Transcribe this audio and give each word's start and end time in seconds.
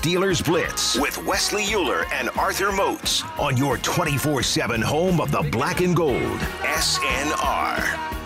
Steelers 0.00 0.42
Blitz 0.42 0.98
with 0.98 1.22
Wesley 1.26 1.62
Euler 1.74 2.06
and 2.10 2.30
Arthur 2.30 2.72
Moats 2.72 3.22
on 3.38 3.58
your 3.58 3.76
24 3.76 4.42
7 4.42 4.80
home 4.80 5.20
of 5.20 5.30
the 5.30 5.42
black 5.52 5.82
and 5.82 5.94
gold. 5.94 6.16
SNR. 6.62 8.16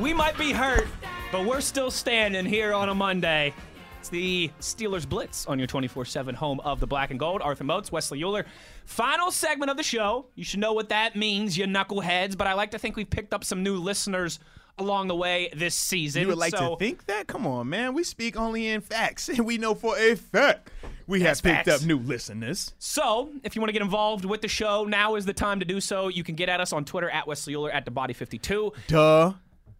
We 0.00 0.12
might 0.12 0.36
be 0.36 0.50
hurt, 0.50 0.88
but 1.30 1.46
we're 1.46 1.60
still 1.60 1.92
standing 1.92 2.44
here 2.44 2.74
on 2.74 2.88
a 2.88 2.94
Monday. 2.96 3.54
It's 4.00 4.08
the 4.08 4.50
Steelers 4.60 5.08
Blitz 5.08 5.46
on 5.46 5.58
your 5.60 5.68
24 5.68 6.04
7 6.04 6.34
home 6.34 6.58
of 6.64 6.80
the 6.80 6.86
black 6.88 7.12
and 7.12 7.20
gold. 7.20 7.42
Arthur 7.42 7.62
Moats, 7.62 7.92
Wesley 7.92 8.24
Euler. 8.24 8.44
Final 8.86 9.32
segment 9.32 9.68
of 9.70 9.76
the 9.76 9.82
show. 9.82 10.26
You 10.36 10.44
should 10.44 10.60
know 10.60 10.72
what 10.72 10.90
that 10.90 11.16
means, 11.16 11.58
you 11.58 11.66
knuckleheads, 11.66 12.36
but 12.38 12.46
I 12.46 12.54
like 12.54 12.70
to 12.70 12.78
think 12.78 12.96
we've 12.96 13.10
picked 13.10 13.34
up 13.34 13.42
some 13.42 13.62
new 13.64 13.76
listeners 13.76 14.38
along 14.78 15.08
the 15.08 15.14
way 15.14 15.50
this 15.54 15.74
season. 15.74 16.22
You 16.22 16.28
would 16.28 16.38
like 16.38 16.56
so, 16.56 16.70
to 16.70 16.76
think 16.76 17.06
that? 17.06 17.26
Come 17.26 17.48
on, 17.48 17.68
man. 17.68 17.94
We 17.94 18.04
speak 18.04 18.36
only 18.36 18.68
in 18.68 18.80
facts, 18.80 19.28
and 19.28 19.44
we 19.44 19.58
know 19.58 19.74
for 19.74 19.98
a 19.98 20.14
fact 20.14 20.70
we 21.08 21.20
have 21.22 21.42
picked 21.42 21.66
facts. 21.66 21.82
up 21.82 21.86
new 21.86 21.98
listeners. 21.98 22.74
So, 22.78 23.30
if 23.42 23.56
you 23.56 23.60
want 23.60 23.70
to 23.70 23.72
get 23.72 23.82
involved 23.82 24.24
with 24.24 24.40
the 24.40 24.48
show, 24.48 24.84
now 24.84 25.16
is 25.16 25.26
the 25.26 25.34
time 25.34 25.58
to 25.58 25.66
do 25.66 25.80
so. 25.80 26.06
You 26.06 26.22
can 26.22 26.36
get 26.36 26.48
at 26.48 26.60
us 26.60 26.72
on 26.72 26.84
Twitter 26.84 27.10
at 27.10 27.26
Wesley 27.26 27.56
Euler 27.56 27.72
at 27.72 27.84
the 27.84 27.90
Body 27.90 28.14
52. 28.14 28.72
Duh. 28.86 29.32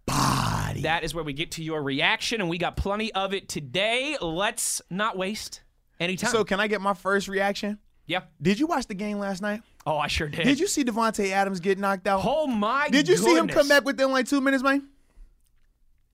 Body. 0.07 0.83
That 0.83 1.05
is 1.05 1.15
where 1.15 1.25
we 1.25 1.33
get 1.33 1.53
to 1.53 1.63
your 1.63 1.81
reaction, 1.81 2.41
and 2.41 2.51
we 2.51 2.59
got 2.59 2.77
plenty 2.77 3.13
of 3.13 3.33
it 3.33 3.49
today. 3.49 4.17
Let's 4.21 4.83
not 4.91 5.17
waste 5.17 5.63
any 6.01 6.17
time. 6.17 6.31
So, 6.31 6.43
can 6.43 6.59
I 6.59 6.67
get 6.67 6.81
my 6.81 6.95
first 6.95 7.29
reaction? 7.29 7.79
Yeah. 8.07 8.23
Did 8.41 8.59
you 8.61 8.67
watch 8.67 8.87
the 8.87 8.95
game 8.95 9.19
last 9.19 9.43
night? 9.43 9.63
Oh, 9.85 9.99
I 9.99 10.07
sure 10.07 10.29
did. 10.29 10.45
Did 10.45 10.61
you 10.61 10.67
see 10.67 10.85
Davante 10.85 11.31
Adams 11.31 11.61
get 11.61 11.79
knocked 11.79 12.07
out? 12.07 12.23
Oh 12.25 12.47
my! 12.47 12.89
Did 12.89 13.09
you 13.09 13.17
see 13.17 13.35
him 13.37 13.49
come 13.49 13.69
back 13.69 13.85
within 13.85 14.11
like 14.13 14.27
two 14.29 14.41
minutes, 14.41 14.63
man? 14.63 14.89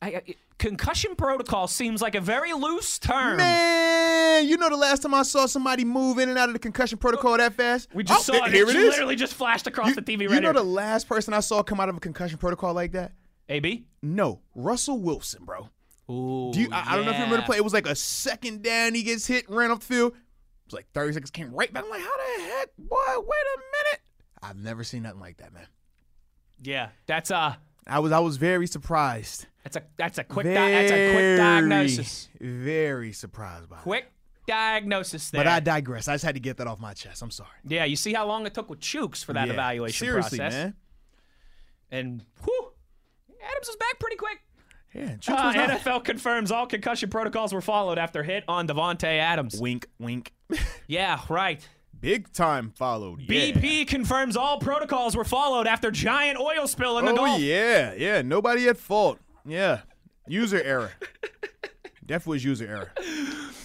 I, 0.00 0.06
I, 0.08 0.22
concussion 0.58 1.14
protocol 1.14 1.68
seems 1.68 2.02
like 2.02 2.14
a 2.14 2.20
very 2.20 2.52
loose 2.52 2.98
term. 2.98 3.36
Man, 3.36 4.46
you 4.46 4.56
know 4.56 4.68
the 4.68 4.76
last 4.76 5.02
time 5.02 5.14
I 5.14 5.22
saw 5.22 5.46
somebody 5.46 5.84
move 5.84 6.18
in 6.18 6.28
and 6.28 6.36
out 6.38 6.48
of 6.48 6.54
the 6.54 6.58
concussion 6.58 6.98
protocol 6.98 7.36
that 7.36 7.54
fast? 7.54 7.88
we 7.94 8.02
just 8.02 8.28
Oh, 8.28 8.34
saw 8.34 8.44
it. 8.46 8.52
Here 8.52 8.64
it 8.68 8.74
literally 8.74 9.14
just 9.16 9.34
flashed 9.34 9.66
across 9.68 9.88
You, 9.88 9.94
the 9.94 10.02
TV 10.02 10.20
Right 10.28 10.30
you 10.34 10.40
know 10.40 10.48
here. 10.48 10.52
the 10.54 10.62
last 10.64 11.08
person 11.08 11.34
I 11.34 11.40
saw 11.40 11.62
come 11.62 11.78
out 11.78 11.88
of 11.88 11.96
a 11.96 12.00
concussion 12.00 12.38
protocol 12.38 12.74
like 12.74 12.92
that? 12.92 13.12
AB. 13.48 13.84
No, 14.02 14.40
Russell 14.54 14.98
Wilson, 14.98 15.44
bro. 15.44 15.68
Ooh, 16.10 16.50
Do 16.52 16.60
you, 16.60 16.68
I, 16.72 16.92
I 16.92 16.96
don't 16.96 17.04
know 17.04 17.12
if 17.12 17.16
you 17.18 17.22
remember 17.24 17.36
the 17.36 17.42
yeah. 17.42 17.46
play. 17.46 17.56
It 17.58 17.64
was 17.64 17.72
like 17.72 17.86
a 17.86 17.94
second 17.94 18.62
down. 18.62 18.94
He 18.94 19.02
gets 19.04 19.26
hit, 19.26 19.48
ran 19.48 19.70
up 19.70 19.80
the 19.80 19.86
field. 19.86 20.14
It 20.72 20.76
was 20.76 20.78
like 20.84 20.92
30 20.92 21.12
seconds, 21.14 21.30
came 21.30 21.52
right 21.52 21.72
back. 21.72 21.84
I'm 21.84 21.90
like, 21.90 22.00
how 22.00 22.16
the 22.16 22.42
heck, 22.44 22.68
boy? 22.78 22.96
Wait 23.18 23.18
a 23.18 23.58
minute. 23.58 24.00
I've 24.42 24.56
never 24.56 24.84
seen 24.84 25.02
nothing 25.02 25.20
like 25.20 25.36
that, 25.38 25.52
man. 25.52 25.66
Yeah, 26.62 26.88
that's 27.06 27.30
a 27.30 27.58
I 27.86 27.98
was 27.98 28.12
I 28.12 28.20
was 28.20 28.36
very 28.36 28.66
surprised. 28.66 29.46
that's 29.64 29.76
a 29.76 29.82
that's 29.96 30.18
a 30.18 30.24
quick 30.24 30.46
di- 30.46 30.52
that's 30.54 30.90
a 30.92 31.12
quick 31.12 31.36
diagnosis. 31.38 32.28
Very 32.40 33.12
surprised 33.12 33.68
by. 33.68 33.76
Quick 33.78 34.06
diagnosis 34.46 35.30
there. 35.30 35.40
But 35.40 35.48
I 35.48 35.60
digress. 35.60 36.06
I 36.08 36.14
just 36.14 36.24
had 36.24 36.34
to 36.34 36.40
get 36.40 36.56
that 36.58 36.66
off 36.68 36.78
my 36.80 36.94
chest. 36.94 37.22
I'm 37.22 37.30
sorry. 37.30 37.50
yeah, 37.66 37.84
you 37.84 37.96
see 37.96 38.12
how 38.12 38.26
long 38.26 38.46
it 38.46 38.54
took 38.54 38.70
with 38.70 38.80
Chuks 38.80 39.24
for 39.24 39.32
that 39.32 39.46
Yeah. 39.48 39.52
evaluation 39.54 40.06
Seriously, 40.06 40.38
process. 40.38 40.52
man. 40.64 40.74
And 41.90 42.24
whew, 42.44 42.72
Adams 43.44 43.66
was 43.66 43.76
back 43.76 43.98
pretty 43.98 44.16
quick. 44.16 44.38
Yeah, 44.94 45.16
Chuks 45.16 45.30
Uh, 45.38 45.52
not- 45.52 45.70
NFL 45.80 46.04
confirms 46.04 46.50
all 46.50 46.66
concussion 46.66 47.08
protocols 47.10 47.52
were 47.52 47.60
followed 47.62 47.98
after 47.98 48.22
hit 48.22 48.44
on 48.46 48.68
Davante 48.68 49.04
Adams. 49.04 49.58
Wink, 49.60 49.86
wink. 49.98 50.32
Yeah, 50.86 51.20
right. 51.30 51.66
Big 52.00 52.32
time 52.32 52.72
followed. 52.76 53.20
Yeah. 53.22 53.52
BP 53.52 53.86
confirms 53.86 54.36
all 54.36 54.58
protocols 54.58 55.16
were 55.16 55.24
followed 55.24 55.66
after 55.66 55.90
giant 55.90 56.38
oil 56.38 56.66
spill 56.66 56.98
in 56.98 57.04
the 57.06 57.12
Oh 57.12 57.16
Gulf. 57.16 57.40
yeah, 57.40 57.94
yeah. 57.94 58.20
Nobody 58.22 58.68
at 58.68 58.76
fault. 58.76 59.18
Yeah. 59.46 59.80
User 60.26 60.60
error. 60.62 60.90
Definitely 62.04 62.34
was 62.36 62.44
user 62.44 62.66
error. 62.66 62.92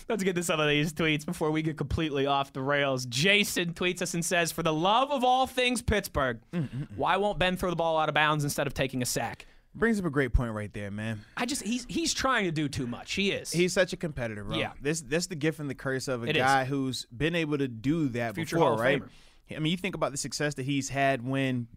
Let's 0.08 0.24
get 0.24 0.36
to 0.36 0.44
some 0.44 0.60
of 0.60 0.70
these 0.70 0.94
tweets 0.94 1.26
before 1.26 1.50
we 1.52 1.62
get 1.64 1.76
completely 1.78 2.28
off 2.28 2.54
the 2.54 2.62
rails. 2.62 3.06
Jason 3.08 3.74
tweets 3.74 4.02
us 4.02 4.14
and 4.14 4.24
says, 4.24 4.52
"For 4.52 4.62
the 4.64 4.72
love 4.74 5.12
of 5.12 5.24
all 5.24 5.48
things 5.48 5.82
Pittsburgh, 5.82 6.40
mm, 6.54 6.62
mm, 6.62 6.70
mm. 6.70 6.88
why 6.96 7.18
won't 7.18 7.40
Ben 7.40 7.58
throw 7.58 7.70
the 7.72 7.76
ball 7.76 7.98
out 7.98 8.08
of 8.08 8.16
bounds 8.16 8.44
instead 8.44 8.68
of 8.68 8.74
taking 8.74 9.02
a 9.02 9.06
sack?" 9.06 9.46
Brings 9.78 10.00
up 10.00 10.06
a 10.06 10.10
great 10.10 10.34
point 10.34 10.54
right 10.54 10.74
there, 10.74 10.90
man. 10.90 11.22
I 11.36 11.46
just 11.46 11.62
he's 11.62 11.86
he's 11.88 12.14
trying 12.14 12.46
to 12.46 12.52
do 12.52 12.68
too 12.68 12.88
much. 12.88 13.14
He 13.14 13.32
is. 13.32 13.52
He's 13.52 13.74
such 13.74 13.94
a 13.94 13.98
competitor, 13.98 14.44
bro. 14.44 14.58
Yeah. 14.58 14.72
This 14.82 15.02
that's 15.02 15.28
the 15.28 15.36
gift 15.36 15.60
and 15.60 15.70
the 15.70 15.76
curse 15.76 16.08
of 16.08 16.24
a 16.24 16.28
It 16.28 16.36
is. 16.36 16.42
guy 16.42 16.66
who's 16.66 17.06
been 17.16 17.36
able 17.36 17.58
to 17.60 17.68
do 17.68 18.10
that 18.10 18.36
Future 18.36 18.56
before, 18.56 18.76
right? 18.76 19.02
Famer. 19.02 19.56
I 19.56 19.60
mean, 19.60 19.72
you 19.72 19.78
think 19.78 19.96
about 19.96 20.12
the 20.12 20.18
success 20.18 20.56
that 20.56 20.64
he's 20.64 20.90
had 20.90 21.24
when 21.26 21.68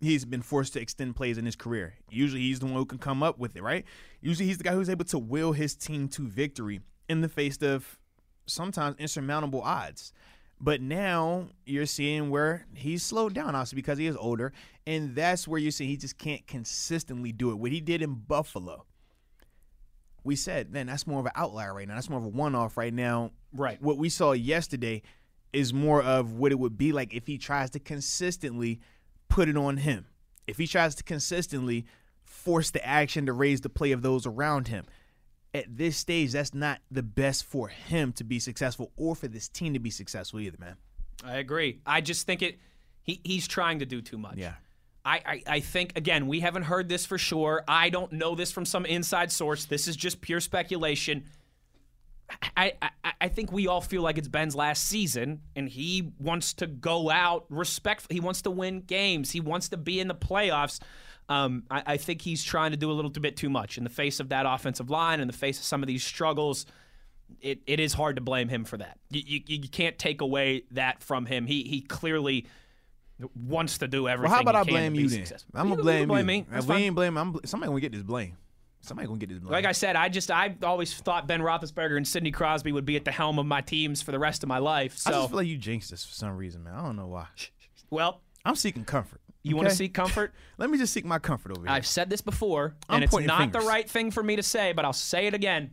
he's 0.00 0.24
been 0.24 0.42
forced 0.42 0.74
to 0.74 0.80
extend 0.80 1.16
plays 1.16 1.38
in 1.38 1.44
his 1.46 1.56
career. 1.56 1.94
Usually 2.10 2.42
he's 2.42 2.60
the 2.60 2.66
one 2.66 2.74
who 2.74 2.84
can 2.84 2.98
come 2.98 3.22
up 3.22 3.38
with 3.38 3.56
it, 3.56 3.62
right? 3.62 3.84
Usually 4.20 4.46
he's 4.46 4.58
the 4.58 4.64
guy 4.64 4.72
who's 4.72 4.90
able 4.90 5.04
to 5.06 5.18
will 5.18 5.52
his 5.52 5.74
team 5.74 6.08
to 6.08 6.26
victory 6.28 6.80
in 7.08 7.20
the 7.22 7.28
face 7.28 7.56
of 7.62 7.98
sometimes 8.46 8.96
insurmountable 8.98 9.62
odds. 9.62 10.12
But 10.60 10.82
now 10.82 11.48
you're 11.64 11.86
seeing 11.86 12.28
where 12.28 12.66
he's 12.74 13.02
slowed 13.02 13.32
down, 13.32 13.54
obviously, 13.54 13.76
because 13.76 13.98
he 13.98 14.06
is 14.06 14.16
older. 14.16 14.52
And 14.86 15.14
that's 15.14 15.48
where 15.48 15.58
you 15.58 15.70
see 15.70 15.86
he 15.86 15.96
just 15.96 16.18
can't 16.18 16.46
consistently 16.46 17.32
do 17.32 17.50
it. 17.50 17.54
What 17.54 17.72
he 17.72 17.80
did 17.80 18.02
in 18.02 18.14
Buffalo, 18.14 18.84
we 20.22 20.36
said, 20.36 20.70
man, 20.70 20.86
that's 20.86 21.06
more 21.06 21.20
of 21.20 21.26
an 21.26 21.32
outlier 21.34 21.72
right 21.72 21.88
now. 21.88 21.94
That's 21.94 22.10
more 22.10 22.18
of 22.18 22.26
a 22.26 22.28
one 22.28 22.54
off 22.54 22.76
right 22.76 22.92
now. 22.92 23.30
Right. 23.54 23.80
What 23.80 23.96
we 23.96 24.10
saw 24.10 24.32
yesterday 24.32 25.02
is 25.52 25.72
more 25.72 26.02
of 26.02 26.34
what 26.34 26.52
it 26.52 26.58
would 26.58 26.76
be 26.76 26.92
like 26.92 27.14
if 27.14 27.26
he 27.26 27.38
tries 27.38 27.70
to 27.70 27.80
consistently 27.80 28.80
put 29.28 29.48
it 29.48 29.56
on 29.56 29.78
him. 29.78 30.06
If 30.46 30.58
he 30.58 30.66
tries 30.66 30.94
to 30.96 31.04
consistently 31.04 31.86
force 32.22 32.70
the 32.70 32.86
action 32.86 33.26
to 33.26 33.32
raise 33.32 33.62
the 33.62 33.68
play 33.68 33.92
of 33.92 34.02
those 34.02 34.26
around 34.26 34.68
him. 34.68 34.84
At 35.52 35.76
this 35.76 35.96
stage, 35.96 36.32
that's 36.32 36.54
not 36.54 36.78
the 36.90 37.02
best 37.02 37.44
for 37.44 37.68
him 37.68 38.12
to 38.14 38.24
be 38.24 38.38
successful 38.38 38.92
or 38.96 39.16
for 39.16 39.26
this 39.26 39.48
team 39.48 39.72
to 39.72 39.80
be 39.80 39.90
successful 39.90 40.38
either, 40.38 40.58
man. 40.60 40.76
I 41.24 41.36
agree. 41.38 41.80
I 41.84 42.00
just 42.00 42.26
think 42.26 42.42
it. 42.42 42.58
He 43.02 43.20
he's 43.24 43.48
trying 43.48 43.80
to 43.80 43.86
do 43.86 44.00
too 44.00 44.18
much. 44.18 44.38
I, 45.04 45.22
I, 45.24 45.42
I 45.46 45.60
think 45.60 45.96
again 45.96 46.26
we 46.26 46.40
haven't 46.40 46.64
heard 46.64 46.88
this 46.88 47.06
for 47.06 47.18
sure. 47.18 47.64
I 47.66 47.90
don't 47.90 48.12
know 48.12 48.34
this 48.34 48.52
from 48.52 48.64
some 48.64 48.86
inside 48.86 49.32
source. 49.32 49.64
This 49.64 49.88
is 49.88 49.96
just 49.96 50.20
pure 50.20 50.40
speculation. 50.40 51.24
I, 52.56 52.74
I, 52.80 52.90
I 53.22 53.28
think 53.28 53.50
we 53.50 53.66
all 53.66 53.80
feel 53.80 54.02
like 54.02 54.18
it's 54.18 54.28
Ben's 54.28 54.54
last 54.54 54.84
season, 54.84 55.40
and 55.56 55.68
he 55.68 56.12
wants 56.18 56.54
to 56.54 56.66
go 56.66 57.10
out 57.10 57.46
respectful. 57.48 58.12
He 58.12 58.20
wants 58.20 58.42
to 58.42 58.50
win 58.50 58.82
games. 58.82 59.32
He 59.32 59.40
wants 59.40 59.68
to 59.70 59.76
be 59.76 59.98
in 59.98 60.06
the 60.06 60.14
playoffs. 60.14 60.80
Um, 61.30 61.62
I, 61.70 61.82
I 61.86 61.96
think 61.96 62.20
he's 62.22 62.42
trying 62.44 62.72
to 62.72 62.76
do 62.76 62.90
a 62.90 62.92
little 62.92 63.10
bit 63.10 63.36
too 63.36 63.48
much 63.48 63.78
in 63.78 63.84
the 63.84 63.90
face 63.90 64.18
of 64.20 64.28
that 64.30 64.44
offensive 64.46 64.90
line, 64.90 65.20
in 65.20 65.28
the 65.28 65.32
face 65.32 65.58
of 65.58 65.64
some 65.64 65.82
of 65.82 65.86
these 65.86 66.02
struggles. 66.04 66.66
It, 67.40 67.60
it 67.66 67.78
is 67.78 67.92
hard 67.94 68.16
to 68.16 68.20
blame 68.22 68.48
him 68.48 68.64
for 68.64 68.76
that. 68.78 68.98
You, 69.10 69.22
you, 69.24 69.40
you 69.62 69.68
can't 69.68 69.96
take 69.96 70.20
away 70.20 70.64
that 70.72 71.02
from 71.04 71.26
him. 71.26 71.46
He 71.46 71.62
he 71.62 71.80
clearly 71.82 72.46
wants 73.36 73.78
to 73.78 73.86
do 73.88 74.08
everything. 74.08 74.30
Well, 74.30 74.36
how 74.36 74.42
about 74.42 74.56
I 74.56 74.64
blame 74.64 74.94
you 74.96 75.08
then? 75.08 75.24
I'm 75.54 75.68
gonna 75.68 75.80
blame, 75.80 76.08
blame 76.08 76.20
you. 76.28 76.34
me. 76.40 76.46
That's 76.50 76.64
If 76.64 76.70
we 76.70 76.76
ain't 76.82 76.96
blame. 76.96 77.16
I'm, 77.16 77.36
somebody 77.44 77.68
gonna 77.70 77.80
get 77.80 77.92
this 77.92 78.02
blame. 78.02 78.36
Somebody 78.80 79.06
gonna 79.06 79.18
get 79.20 79.28
this 79.28 79.38
blame. 79.38 79.52
Like 79.52 79.66
I 79.66 79.72
said, 79.72 79.94
I 79.94 80.08
just 80.08 80.30
I 80.30 80.56
always 80.64 80.92
thought 80.94 81.28
Ben 81.28 81.40
Roethlisberger 81.40 81.96
and 81.96 82.08
Sidney 82.08 82.32
Crosby 82.32 82.72
would 82.72 82.86
be 82.86 82.96
at 82.96 83.04
the 83.04 83.12
helm 83.12 83.38
of 83.38 83.46
my 83.46 83.60
teams 83.60 84.02
for 84.02 84.10
the 84.10 84.18
rest 84.18 84.42
of 84.42 84.48
my 84.48 84.58
life. 84.58 84.94
I 85.06 85.10
So, 85.10 85.16
just 85.18 85.28
feel 85.28 85.36
like 85.36 85.46
you 85.46 85.58
jinxed 85.58 85.90
this 85.92 86.04
for 86.04 86.14
some 86.14 86.36
reason, 86.36 86.64
man. 86.64 86.74
I 86.74 86.82
don't 86.82 86.96
know 86.96 87.06
why. 87.06 87.26
well, 87.90 88.22
I'm 88.44 88.56
seeking 88.56 88.84
comfort. 88.84 89.20
You 89.42 89.56
want 89.56 89.68
to 89.68 89.74
seek 89.74 89.94
comfort? 89.94 90.32
Let 90.58 90.70
me 90.70 90.78
just 90.78 90.92
seek 90.92 91.04
my 91.04 91.18
comfort 91.18 91.52
over 91.56 91.66
here. 91.66 91.74
I've 91.74 91.86
said 91.86 92.10
this 92.10 92.20
before, 92.20 92.74
I'm 92.88 92.96
and 92.96 93.04
it's 93.04 93.18
not 93.18 93.52
the 93.52 93.60
right 93.60 93.88
thing 93.88 94.10
for 94.10 94.22
me 94.22 94.36
to 94.36 94.42
say, 94.42 94.72
but 94.72 94.84
I'll 94.84 94.92
say 94.92 95.26
it 95.26 95.34
again. 95.34 95.70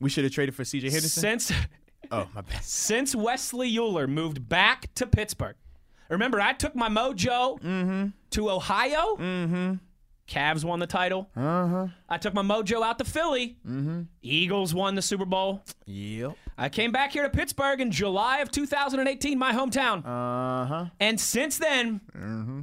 we 0.00 0.08
should 0.08 0.24
have 0.24 0.32
traded 0.32 0.54
for 0.54 0.64
C.J. 0.64 0.90
Henderson. 0.90 1.20
Since 1.40 1.52
oh 2.10 2.28
my 2.34 2.40
bad. 2.42 2.62
since 2.64 3.14
Wesley 3.14 3.76
Euler 3.76 4.06
moved 4.06 4.48
back 4.48 4.92
to 4.94 5.06
Pittsburgh, 5.06 5.56
remember 6.08 6.40
I 6.40 6.52
took 6.54 6.74
my 6.74 6.88
mojo 6.88 7.60
Mm-hmm. 7.60 8.06
to 8.30 8.50
Ohio. 8.50 9.16
Mm-hmm. 9.16 9.74
Cavs 10.28 10.62
won 10.64 10.78
the 10.78 10.86
title. 10.86 11.30
Uh 11.34 11.66
huh. 11.66 11.86
I 12.08 12.18
took 12.18 12.34
my 12.34 12.42
mojo 12.42 12.82
out 12.82 12.98
to 12.98 13.04
Philly. 13.04 13.56
Mm-hmm. 13.66 14.02
Eagles 14.22 14.74
won 14.74 14.94
the 14.94 15.02
Super 15.02 15.24
Bowl. 15.24 15.62
Yep. 15.86 16.36
I 16.58 16.68
came 16.68 16.92
back 16.92 17.12
here 17.12 17.22
to 17.22 17.30
Pittsburgh 17.30 17.80
in 17.80 17.90
July 17.90 18.38
of 18.40 18.50
2018, 18.50 19.38
my 19.38 19.52
hometown. 19.52 20.04
Uh 20.04 20.66
huh. 20.66 20.84
And 21.00 21.18
since 21.18 21.56
then, 21.58 22.00
Mm-hmm. 22.14 22.60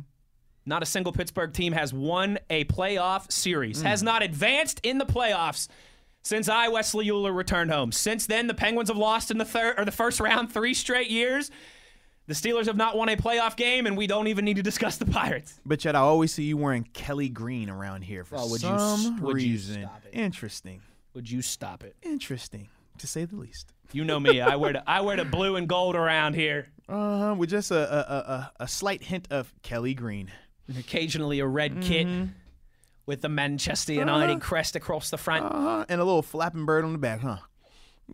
not 0.66 0.84
a 0.84 0.86
single 0.86 1.12
Pittsburgh 1.12 1.54
team 1.54 1.74
has 1.74 1.92
won 1.94 2.38
a 2.50 2.66
playoff 2.66 3.32
series, 3.32 3.82
Mm. 3.82 3.86
has 3.88 4.04
not 4.04 4.22
advanced 4.22 4.80
in 4.84 4.98
the 5.00 5.06
playoffs 5.06 5.68
since 6.24 6.50
I, 6.50 6.68
Wesley 6.70 7.10
Euler, 7.10 7.32
returned 7.32 7.72
home. 7.72 7.92
Since 7.92 8.26
then, 8.28 8.48
the 8.48 8.54
Penguins 8.56 8.90
have 8.90 8.98
lost 8.98 9.30
in 9.32 9.38
the 9.38 9.46
third 9.46 9.80
or 9.80 9.86
the 9.86 9.92
first 9.92 10.20
round 10.20 10.52
three 10.52 10.74
straight 10.74 11.10
years. 11.10 11.50
The 12.28 12.34
Steelers 12.34 12.66
have 12.66 12.76
not 12.76 12.98
won 12.98 13.08
a 13.10 13.16
playoff 13.16 13.56
game, 13.56 13.86
and 13.86 13.96
we 13.96 14.08
don't 14.08 14.28
even 14.28 14.46
need 14.46 14.56
to 14.56 14.64
discuss 14.64 14.98
the 14.98 15.06
Pirates. 15.06 15.60
But 15.66 15.86
yet 15.86 15.96
I 15.96 16.00
always 16.00 16.34
see 16.34 16.44
you 16.44 16.58
wearing 16.58 16.84
Kelly 16.94 17.30
Green 17.30 17.70
around 17.70 18.02
here 18.02 18.24
for 18.24 18.38
Oh, 18.38 18.48
would 18.50 18.64
you 18.64 18.68
some 18.80 19.22
would 19.22 19.42
you 19.42 19.52
reason. 19.52 19.84
stop 19.84 20.02
it? 20.12 20.18
Interesting. 20.18 20.82
Would 21.14 21.30
you 21.30 21.42
stop 21.44 21.84
it? 21.84 21.96
Interesting, 22.02 22.68
to 22.98 23.06
say 23.08 23.26
the 23.26 23.36
least. 23.36 23.72
You 23.92 24.04
know 24.04 24.20
me. 24.20 24.42
I 24.42 24.56
wear 24.56 24.74
the 24.74 24.90
I 24.90 25.02
wear 25.02 25.16
the 25.18 25.26
blue 25.26 25.56
and 25.56 25.68
gold 25.70 25.96
around 25.96 26.34
here. 26.34 26.68
Uh 26.90 27.20
huh. 27.20 27.36
With 27.36 27.52
just 27.52 27.70
a 27.72 27.76
a, 27.78 28.14
a 28.16 28.18
a 28.18 28.52
a 28.62 28.68
slight 28.68 29.04
hint 29.04 29.28
of 29.30 29.54
Kelly 29.62 29.94
Green. 29.94 30.32
and 30.68 30.78
occasionally 30.78 31.40
a 31.40 31.46
red 31.48 31.80
kit 31.82 32.08
Mm-hmm. 32.08 32.32
with 33.06 33.22
the 33.22 33.30
Manchester 33.30 33.94
United 33.94 34.32
Uh-huh. 34.38 34.40
crest 34.40 34.76
across 34.76 35.12
the 35.12 35.18
front. 35.20 35.46
Uh-huh. 35.46 35.86
And 35.88 36.02
a 36.02 36.04
little 36.04 36.24
flapping 36.24 36.66
bird 36.66 36.84
on 36.84 36.92
the 36.92 36.98
back, 36.98 37.20
huh? 37.22 37.38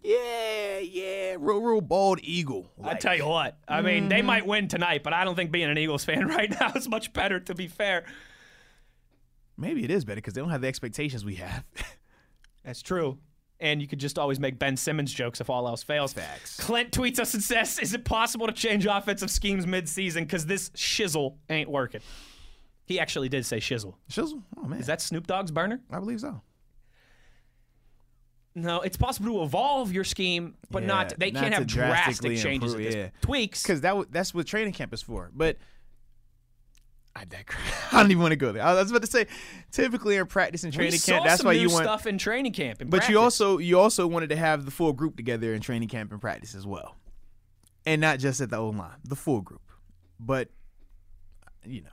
Yeah, 0.02 0.80
yeah. 0.80 1.36
Real, 1.40 1.62
real 1.62 1.82
bald 1.82 2.20
eagle. 2.24 2.72
I 2.84 2.94
tell 2.96 3.16
you 3.16 3.28
what, 3.28 3.58
I 3.68 3.82
mean, 3.82 4.04
Mm-hmm. 4.04 4.10
they 4.10 4.22
might 4.22 4.46
win 4.48 4.68
tonight, 4.68 5.04
but 5.04 5.14
I 5.14 5.26
don't 5.26 5.36
think 5.36 5.52
being 5.52 5.70
an 5.70 5.78
Eagles 5.78 6.06
fan 6.06 6.28
right 6.30 6.50
now 6.60 6.72
is 6.76 6.88
much 6.88 7.12
better. 7.14 7.40
To 7.42 7.54
be 7.54 7.68
fair, 7.68 8.06
maybe 9.58 9.84
it 9.84 9.92
is 9.92 10.06
better 10.06 10.16
because 10.18 10.34
they 10.34 10.42
don't 10.42 10.50
have 10.50 10.62
the 10.62 10.68
expectations 10.68 11.26
we 11.26 11.36
have. 11.36 11.64
that's 12.64 12.82
true. 12.82 13.18
And 13.60 13.80
you 13.80 13.88
could 13.88 14.00
just 14.00 14.18
always 14.18 14.40
make 14.40 14.58
Ben 14.58 14.76
Simmons 14.76 15.14
jokes 15.14 15.40
if 15.40 15.48
all 15.50 15.68
else 15.68 15.84
fails. 15.84 16.14
Facts. 16.14 16.58
Clint 16.60 16.90
tweets 16.92 17.20
us 17.20 17.36
and 17.36 17.44
says, 17.44 17.78
"Is 17.78 17.94
it 17.94 18.06
possible 18.06 18.48
to 18.48 18.54
change 18.54 18.88
offensive 18.88 19.30
schemes 19.30 19.68
mid-season? 19.68 20.24
Because 20.24 20.48
this 20.48 20.70
shizzle 20.72 21.36
ain't 21.48 21.70
working." 21.70 22.02
He 22.86 23.00
actually 23.00 23.30
did 23.30 23.46
say 23.46 23.60
shizzle. 23.60 23.94
Shizzle? 24.10 24.42
Oh, 24.58 24.64
man. 24.68 24.80
Is 24.80 24.88
that 24.88 25.00
Snoop 25.00 25.28
Dogg's 25.28 25.52
burner? 25.52 25.80
I 25.92 26.00
believe 26.00 26.20
so. 26.22 26.42
No, 28.54 28.82
it's 28.82 28.98
possible 28.98 29.34
to 29.38 29.44
evolve 29.44 29.94
your 29.94 30.04
scheme, 30.04 30.56
but 30.70 30.84
not 30.84 31.14
they 31.18 31.32
not 31.32 31.44
can't 31.44 31.54
have 31.54 31.68
drastic 31.68 32.38
changes. 32.38 32.74
improve, 32.74 32.76
at 32.76 32.92
this. 32.92 32.96
yeah. 32.96 33.10
Tweaks. 33.22 33.64
Because 33.64 33.82
that 33.82 33.92
w- 33.92 34.08
that's 34.12 34.34
what 34.34 34.46
training 34.46 34.74
camp 34.74 34.94
is 34.94 35.02
for. 35.02 35.32
But 35.34 35.58
I 37.16 37.26
digress. 37.26 37.62
I 37.92 38.02
don't 38.02 38.12
even 38.12 38.22
want 38.22 38.34
to 38.34 38.38
go 38.38 38.52
there. 38.52 38.64
I 38.64 38.74
was 38.74 38.90
about 38.90 39.04
to 39.04 39.08
say, 39.08 39.28
typically 39.72 40.18
in 40.18 40.26
practice 40.28 40.64
and 40.64 40.74
training 40.74 41.00
camp, 41.00 41.26
that's 41.26 41.44
why 41.44 41.54
you 41.54 41.70
want. 41.70 41.86
stuff 41.86 42.06
in 42.06 42.18
training 42.18 42.54
camp. 42.54 42.82
in 42.82 42.90
But 42.90 43.08
you 43.10 43.20
also 43.20 43.58
you 43.58 43.80
also 43.80 44.06
wanted 44.08 44.30
to 44.30 44.36
have 44.36 44.66
the 44.66 44.72
full 44.72 44.94
group 44.94 45.16
together 45.16 45.54
in 45.54 45.62
training 45.62 45.90
camp 45.90 46.12
and 46.12 46.20
practice 46.20 46.54
as 46.54 46.66
well, 46.68 46.96
and 47.86 48.02
not 48.02 48.20
just 48.20 48.42
at 48.42 48.50
the 48.50 48.58
O 48.58 48.70
line, 48.70 48.98
the 49.04 49.16
full 49.16 49.42
group. 49.42 49.62
But 50.20 50.50
you 51.66 51.82
know, 51.82 51.90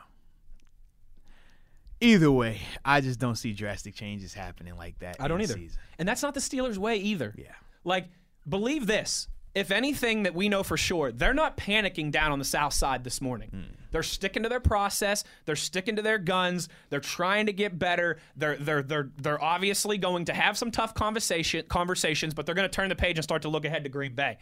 either 2.01 2.31
way, 2.31 2.61
I 2.85 3.01
just 3.01 3.19
don't 3.19 3.37
see 3.37 3.53
drastic 3.53 3.95
changes 3.95 4.35
happening 4.35 4.77
like 4.77 4.99
that. 5.01 5.17
I 5.21 5.29
don't 5.29 5.41
either. 5.41 5.55
Season. 5.55 5.79
And 5.99 6.09
that's 6.09 6.23
not 6.23 6.35
the 6.35 6.41
Steelers' 6.41 6.79
way 6.79 6.97
either. 6.97 7.35
Yeah. 7.37 7.53
Like, 7.85 8.09
believe 8.49 8.87
this. 8.87 9.29
If 9.55 9.71
anything 9.71 10.23
that 10.23 10.35
we 10.35 10.49
know 10.49 10.63
for 10.63 10.77
sure, 10.77 11.11
they're 11.11 11.35
not 11.35 11.57
panicking 11.57 12.13
down 12.13 12.31
on 12.31 12.39
the 12.39 12.45
south 12.45 12.75
side 12.75 13.03
this 13.03 13.21
morning. 13.21 13.49
Hmm. 13.51 13.75
They're 13.91 14.03
sticking 14.03 14.43
to 14.43 14.49
their 14.49 14.61
process. 14.61 15.25
They're 15.47 15.57
sticking 15.57 15.97
to 15.97 16.03
their 16.03 16.19
guns. 16.19 16.69
They're 16.91 17.01
trying 17.01 17.47
to 17.47 17.53
get 17.53 17.79
better. 17.79 18.19
They're 18.37 18.57
they're 18.57 18.83
they're 18.83 19.11
they're 19.17 19.43
obviously 19.43 19.99
going 19.99 20.27
to 20.27 20.35
have 20.35 20.59
some 20.59 20.71
tough 20.71 20.95
conversation 20.95 21.65
conversations, 21.69 22.35
but 22.35 22.47
they're 22.47 22.55
going 22.55 22.69
to 22.69 22.75
turn 22.75 22.91
the 22.91 22.97
page 22.97 23.17
and 23.17 23.25
start 23.25 23.43
to 23.43 23.49
look 23.49 23.65
ahead 23.65 23.85
to 23.85 23.91
Green 23.91 24.15
Bay. 24.15 24.39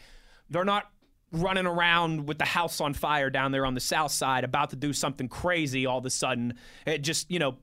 They're 0.50 0.64
not 0.64 0.90
running 1.32 1.66
around 1.66 2.26
with 2.26 2.38
the 2.38 2.44
house 2.44 2.80
on 2.80 2.94
fire 2.94 3.30
down 3.30 3.52
there 3.52 3.66
on 3.66 3.74
the 3.74 3.80
south 3.80 4.12
side, 4.12 4.44
about 4.44 4.70
to 4.70 4.76
do 4.76 4.92
something 4.92 5.28
crazy 5.28 5.86
all 5.86 5.98
of 5.98 6.06
a 6.06 6.10
sudden. 6.10 6.54
It 6.86 6.98
just 6.98 7.30
you 7.30 7.38
know 7.38 7.56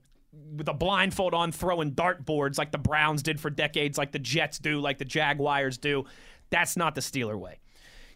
with 0.56 0.68
a 0.68 0.74
blindfold 0.74 1.34
on 1.34 1.52
throwing 1.52 1.92
dartboards 1.92 2.58
like 2.58 2.72
the 2.72 2.78
Browns 2.78 3.22
did 3.22 3.40
for 3.40 3.50
decades, 3.50 3.98
like 3.98 4.12
the 4.12 4.18
Jets 4.18 4.58
do, 4.58 4.80
like 4.80 4.98
the 4.98 5.04
Jaguars 5.04 5.78
do. 5.78 6.04
That's 6.50 6.76
not 6.76 6.94
the 6.94 7.00
Steeler 7.00 7.38
way. 7.38 7.60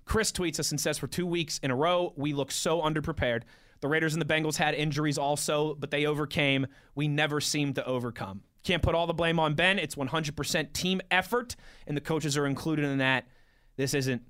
Chris 0.05 0.33
tweets 0.33 0.59
us 0.59 0.71
and 0.71 0.81
says, 0.81 0.99
For 0.99 1.07
two 1.07 1.27
weeks 1.27 1.59
in 1.63 1.71
a 1.71 1.77
row, 1.77 2.13
we 2.17 2.33
look 2.33 2.51
so 2.51 2.81
underprepared. 2.81 3.43
The 3.81 3.89
Raiders 3.89 4.15
and 4.15 4.23
the 4.23 4.27
Bengals 4.27 4.57
had 4.57 4.75
injuries 4.75 5.19
also, 5.19 5.75
but 5.75 5.91
they 5.91 6.07
overcame. 6.07 6.67
We 6.95 7.07
never 7.09 7.41
seemed 7.41 7.77
to 7.77 7.87
overcome. 7.87 8.43
Can't 8.65 8.83
put 8.83 8.95
all 8.95 9.07
the 9.07 9.15
blame 9.15 9.39
on 9.39 9.55
Ben. 9.55 9.79
It's 9.79 9.95
100% 9.95 10.73
team 10.73 11.01
effort, 11.11 11.57
and 11.87 11.97
the 11.97 12.01
coaches 12.01 12.37
are 12.37 12.47
included 12.47 12.87
in 12.87 12.99
that. 12.99 13.29
This 13.77 13.95
isn't, 13.95 14.23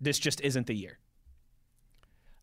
this 0.00 0.18
just 0.18 0.40
isn't 0.40 0.66
the 0.66 0.74
year. 0.74 0.98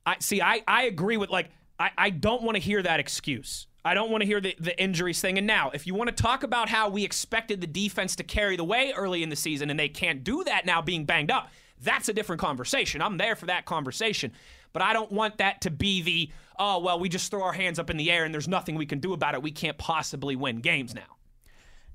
I 0.06 0.18
see. 0.20 0.42
I, 0.42 0.62
I 0.68 0.84
agree 0.84 1.18
with 1.18 1.30
like 1.30 1.50
I, 1.80 1.92
I 1.98 2.10
don't 2.10 2.44
want 2.44 2.56
to 2.56 2.62
hear 2.62 2.82
that 2.82 3.00
excuse. 3.00 3.68
I 3.86 3.94
don't 3.94 4.10
want 4.10 4.22
to 4.22 4.26
hear 4.26 4.40
the, 4.40 4.56
the 4.60 4.82
injuries 4.82 5.20
thing. 5.20 5.38
And 5.38 5.46
now, 5.46 5.70
if 5.74 5.86
you 5.86 5.94
want 5.94 6.16
to 6.16 6.24
talk 6.24 6.44
about 6.44 6.70
how 6.70 6.90
we 6.90 7.04
expected 7.04 7.60
the 7.60 7.68
defense 7.68 8.16
to 8.16 8.24
carry 8.24 8.56
the 8.56 8.64
way 8.64 8.94
early 8.96 9.24
in 9.24 9.30
the 9.30 9.36
season 9.36 9.70
and 9.70 9.78
they 9.78 9.90
can't 9.90 10.24
do 10.24 10.44
that 10.46 10.66
now 10.66 10.82
being 10.82 11.04
banged 11.04 11.32
up, 11.32 11.50
that's 11.82 12.08
a 12.08 12.14
different 12.14 12.40
conversation. 12.40 13.02
I'm 13.02 13.18
there 13.18 13.36
for 13.36 13.48
that 13.48 13.66
conversation. 13.66 14.32
But 14.72 14.82
I 14.82 14.94
don't 14.94 15.12
want 15.12 15.38
that 15.38 15.62
to 15.62 15.70
be 15.70 16.02
the, 16.02 16.30
oh, 16.58 16.80
well, 16.80 16.98
we 16.98 17.10
just 17.10 17.30
throw 17.30 17.44
our 17.44 17.54
hands 17.54 17.78
up 17.78 17.90
in 17.90 17.98
the 17.98 18.10
air 18.10 18.24
and 18.24 18.34
there's 18.34 18.48
nothing 18.48 18.76
we 18.76 18.86
can 18.86 19.00
do 19.00 19.12
about 19.14 19.34
it. 19.34 19.44
We 19.44 19.52
can't 19.52 19.78
possibly 19.78 20.36
win 20.36 20.62
games 20.62 20.96
now. 20.96 21.18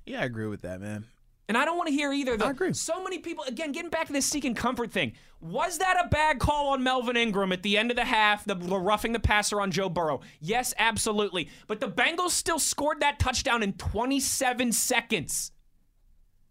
Yeah, 0.04 0.20
I 0.20 0.24
agree 0.24 0.46
with 0.46 0.62
that, 0.62 0.80
man. 0.80 1.06
And 1.48 1.56
I 1.56 1.64
don't 1.64 1.78
want 1.78 1.88
to 1.88 1.94
hear 1.94 2.12
either. 2.12 2.36
The, 2.36 2.44
I 2.44 2.50
agree. 2.50 2.74
So 2.74 3.02
many 3.02 3.18
people, 3.18 3.44
again, 3.44 3.72
getting 3.72 3.90
back 3.90 4.06
to 4.08 4.12
this 4.12 4.26
seeking 4.26 4.54
comfort 4.54 4.92
thing. 4.92 5.14
Was 5.40 5.78
that 5.78 5.96
a 6.04 6.08
bad 6.08 6.38
call 6.38 6.68
on 6.68 6.82
Melvin 6.82 7.16
Ingram 7.16 7.52
at 7.52 7.62
the 7.62 7.78
end 7.78 7.90
of 7.90 7.96
the 7.96 8.04
half, 8.04 8.44
the, 8.44 8.54
the 8.54 8.78
roughing 8.78 9.12
the 9.12 9.20
passer 9.20 9.60
on 9.60 9.70
Joe 9.70 9.88
Burrow? 9.88 10.20
Yes, 10.40 10.74
absolutely. 10.78 11.48
But 11.66 11.80
the 11.80 11.88
Bengals 11.88 12.30
still 12.30 12.58
scored 12.58 13.00
that 13.00 13.18
touchdown 13.18 13.62
in 13.62 13.72
27 13.74 14.72
seconds. 14.72 15.52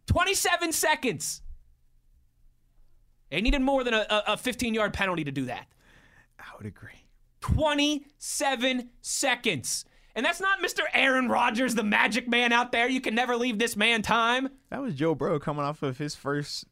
27 0.07 0.71
seconds. 0.71 1.41
They 3.29 3.41
needed 3.41 3.61
more 3.61 3.83
than 3.83 3.93
a 3.93 4.37
15 4.37 4.73
yard 4.73 4.93
penalty 4.93 5.25
to 5.25 5.31
do 5.31 5.45
that. 5.45 5.67
I 6.39 6.45
would 6.57 6.65
agree. 6.65 7.03
27 7.41 8.89
seconds. 9.01 9.85
And 10.17 10.25
that's 10.25 10.41
not 10.41 10.59
Mr. 10.63 10.81
Aaron 10.95 11.29
Rodgers, 11.29 11.75
the 11.75 11.83
magic 11.83 12.27
man 12.27 12.51
out 12.51 12.71
there. 12.71 12.89
You 12.89 12.99
can 12.99 13.13
never 13.13 13.37
leave 13.37 13.59
this 13.59 13.77
man 13.77 14.01
time. 14.01 14.49
That 14.71 14.81
was 14.81 14.95
Joe 14.95 15.13
Burrow 15.13 15.37
coming 15.39 15.63
off 15.63 15.83
of 15.83 15.99
his 15.99 16.15
first 16.15 16.65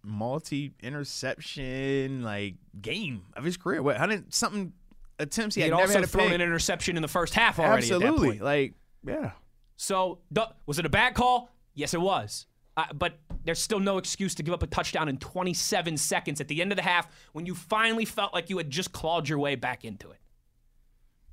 multi-interception 0.89 2.23
like 2.23 2.55
game 2.81 3.23
of 3.35 3.43
his 3.43 3.57
career. 3.57 3.81
What 3.83 3.97
hundred 3.97 4.33
something 4.33 4.73
attempts 5.19 5.55
he 5.55 5.61
He 5.61 5.67
had 5.69 5.73
had 5.73 5.79
never 5.79 5.91
also 5.91 5.99
had 6.01 6.09
thrown 6.09 6.27
pick. 6.27 6.35
an 6.35 6.41
interception 6.41 6.95
in 6.97 7.01
the 7.01 7.07
first 7.07 7.33
half 7.33 7.59
already. 7.59 7.91
Absolutely, 7.91 8.39
like 8.39 8.73
yeah. 9.05 9.31
So, 9.77 10.19
was 10.65 10.79
it 10.79 10.85
a 10.85 10.89
bad 10.89 11.13
call? 11.15 11.49
Yes, 11.73 11.93
it 11.93 12.01
was. 12.01 12.47
Uh, 12.77 12.85
but 12.93 13.17
there's 13.43 13.59
still 13.59 13.79
no 13.79 13.97
excuse 13.97 14.33
to 14.35 14.43
give 14.43 14.53
up 14.53 14.63
a 14.63 14.67
touchdown 14.67 15.07
in 15.07 15.17
27 15.17 15.97
seconds 15.97 16.41
at 16.41 16.47
the 16.47 16.61
end 16.61 16.71
of 16.71 16.75
the 16.77 16.81
half 16.81 17.07
when 17.33 17.45
you 17.45 17.53
finally 17.55 18.05
felt 18.05 18.33
like 18.33 18.49
you 18.49 18.57
had 18.57 18.69
just 18.69 18.91
clawed 18.91 19.29
your 19.29 19.37
way 19.39 19.55
back 19.55 19.85
into 19.85 20.11
it. 20.11 20.19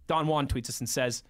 Don 0.09 0.27
Juan 0.27 0.47
tweets 0.47 0.69
us 0.69 0.81
and 0.81 0.89
says, 0.89 1.23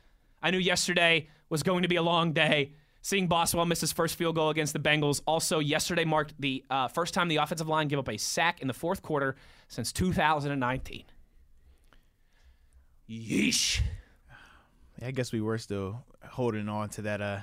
I 0.43 0.51
knew 0.51 0.59
yesterday 0.59 1.29
was 1.49 1.63
going 1.63 1.83
to 1.83 1.89
be 1.89 1.97
a 1.97 2.03
long 2.03 2.33
day. 2.33 2.73
Seeing 3.05 3.27
Boswell 3.27 3.67
miss 3.67 3.81
his 3.81 3.93
first 3.93 4.17
field 4.17 4.37
goal 4.37 4.51
against 4.51 4.73
the 4.73 4.79
Bengals. 4.79 5.23
Also, 5.27 5.59
yesterday 5.59 6.05
marked 6.05 6.35
the 6.39 6.65
uh, 6.71 6.87
first 6.89 7.15
time 7.15 7.29
the 7.29 7.39
offensive 7.39 7.69
line 7.69 7.89
gave 7.89 7.99
up 7.99 8.09
a 8.09 8.17
sack 8.17 8.61
in 8.61 8.69
the 8.69 8.75
fourth 8.75 9.03
quarter 9.03 9.35
since 9.69 9.93
2019. 9.93 11.05
Yeesh. 13.11 13.81
I 15.05 15.11
guess 15.11 15.33
we 15.33 15.41
were 15.41 15.59
still 15.59 16.05
holding 16.31 16.69
on 16.69 16.91
to 16.91 17.03
that. 17.03 17.21
Uh, 17.21 17.41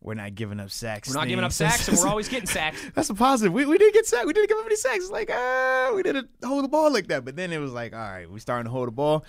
we're 0.00 0.14
not 0.14 0.34
giving 0.34 0.58
up 0.60 0.70
sacks. 0.70 1.08
We're 1.08 1.14
not 1.14 1.22
thing. 1.22 1.28
giving 1.30 1.44
up 1.44 1.52
sacks, 1.52 1.86
and 1.88 1.98
we're 1.98 2.08
always 2.08 2.28
getting 2.28 2.46
sacks. 2.48 2.80
That's 2.94 3.10
a 3.10 3.14
positive. 3.14 3.52
We, 3.52 3.66
we 3.66 3.76
didn't 3.76 3.92
get 3.92 4.06
sacked. 4.06 4.26
We 4.26 4.32
didn't 4.32 4.48
give 4.48 4.58
up 4.58 4.64
any 4.64 4.76
sacks. 4.76 5.04
It's 5.04 5.10
like, 5.10 5.30
ah, 5.30 5.92
we 5.94 6.02
didn't 6.02 6.30
hold 6.42 6.64
the 6.64 6.68
ball 6.68 6.90
like 6.90 7.08
that. 7.08 7.24
But 7.24 7.36
then 7.36 7.52
it 7.52 7.58
was 7.58 7.72
like, 7.72 7.92
all 7.92 7.98
right, 7.98 8.30
we're 8.30 8.38
starting 8.38 8.64
to 8.64 8.70
hold 8.70 8.88
the 8.88 8.92
ball. 8.92 9.26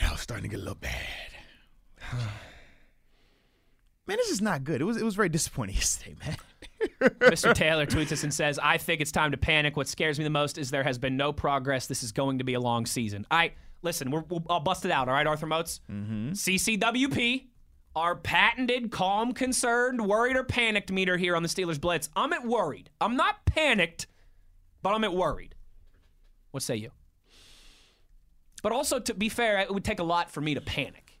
Now 0.00 0.12
it's 0.12 0.22
starting 0.22 0.44
to 0.44 0.48
get 0.48 0.60
a 0.60 0.62
little 0.62 0.76
bad. 0.76 1.31
man, 4.06 4.16
this 4.16 4.30
is 4.30 4.40
not 4.40 4.64
good. 4.64 4.80
It 4.80 4.84
was 4.84 4.96
it 4.96 5.04
was 5.04 5.14
very 5.14 5.28
disappointing 5.28 5.74
yesterday, 5.76 6.16
man. 6.24 6.36
Mr. 7.20 7.54
Taylor 7.54 7.86
tweets 7.86 8.12
us 8.12 8.24
and 8.24 8.34
says, 8.34 8.58
I 8.58 8.76
think 8.76 9.00
it's 9.00 9.12
time 9.12 9.30
to 9.30 9.36
panic. 9.36 9.76
What 9.76 9.88
scares 9.88 10.18
me 10.18 10.24
the 10.24 10.30
most 10.30 10.58
is 10.58 10.70
there 10.70 10.82
has 10.82 10.98
been 10.98 11.16
no 11.16 11.32
progress. 11.32 11.86
This 11.86 12.02
is 12.02 12.12
going 12.12 12.38
to 12.38 12.44
be 12.44 12.54
a 12.54 12.60
long 12.60 12.86
season. 12.86 13.26
I 13.30 13.52
listen, 13.82 14.10
we're, 14.10 14.24
we'll, 14.28 14.44
I'll 14.48 14.60
bust 14.60 14.84
it 14.84 14.90
out, 14.90 15.08
all 15.08 15.14
right, 15.14 15.26
Arthur 15.26 15.46
Moats? 15.46 15.80
Mm-hmm. 15.90 16.32
CCWP, 16.32 17.46
our 17.94 18.16
patented 18.16 18.90
calm, 18.90 19.32
concerned, 19.32 20.06
worried, 20.06 20.36
or 20.36 20.44
panicked 20.44 20.90
meter 20.90 21.16
here 21.16 21.36
on 21.36 21.42
the 21.42 21.48
Steelers 21.48 21.80
Blitz. 21.80 22.08
I'm 22.16 22.32
at 22.32 22.46
worried. 22.46 22.90
I'm 23.00 23.16
not 23.16 23.44
panicked, 23.44 24.06
but 24.82 24.90
I'm 24.90 25.04
at 25.04 25.12
worried. 25.12 25.54
What 26.50 26.62
say 26.62 26.76
you? 26.76 26.90
But 28.62 28.72
also, 28.72 29.00
to 29.00 29.14
be 29.14 29.28
fair, 29.28 29.58
it 29.58 29.72
would 29.72 29.84
take 29.84 29.98
a 29.98 30.04
lot 30.04 30.30
for 30.30 30.40
me 30.40 30.54
to 30.54 30.60
panic. 30.60 31.11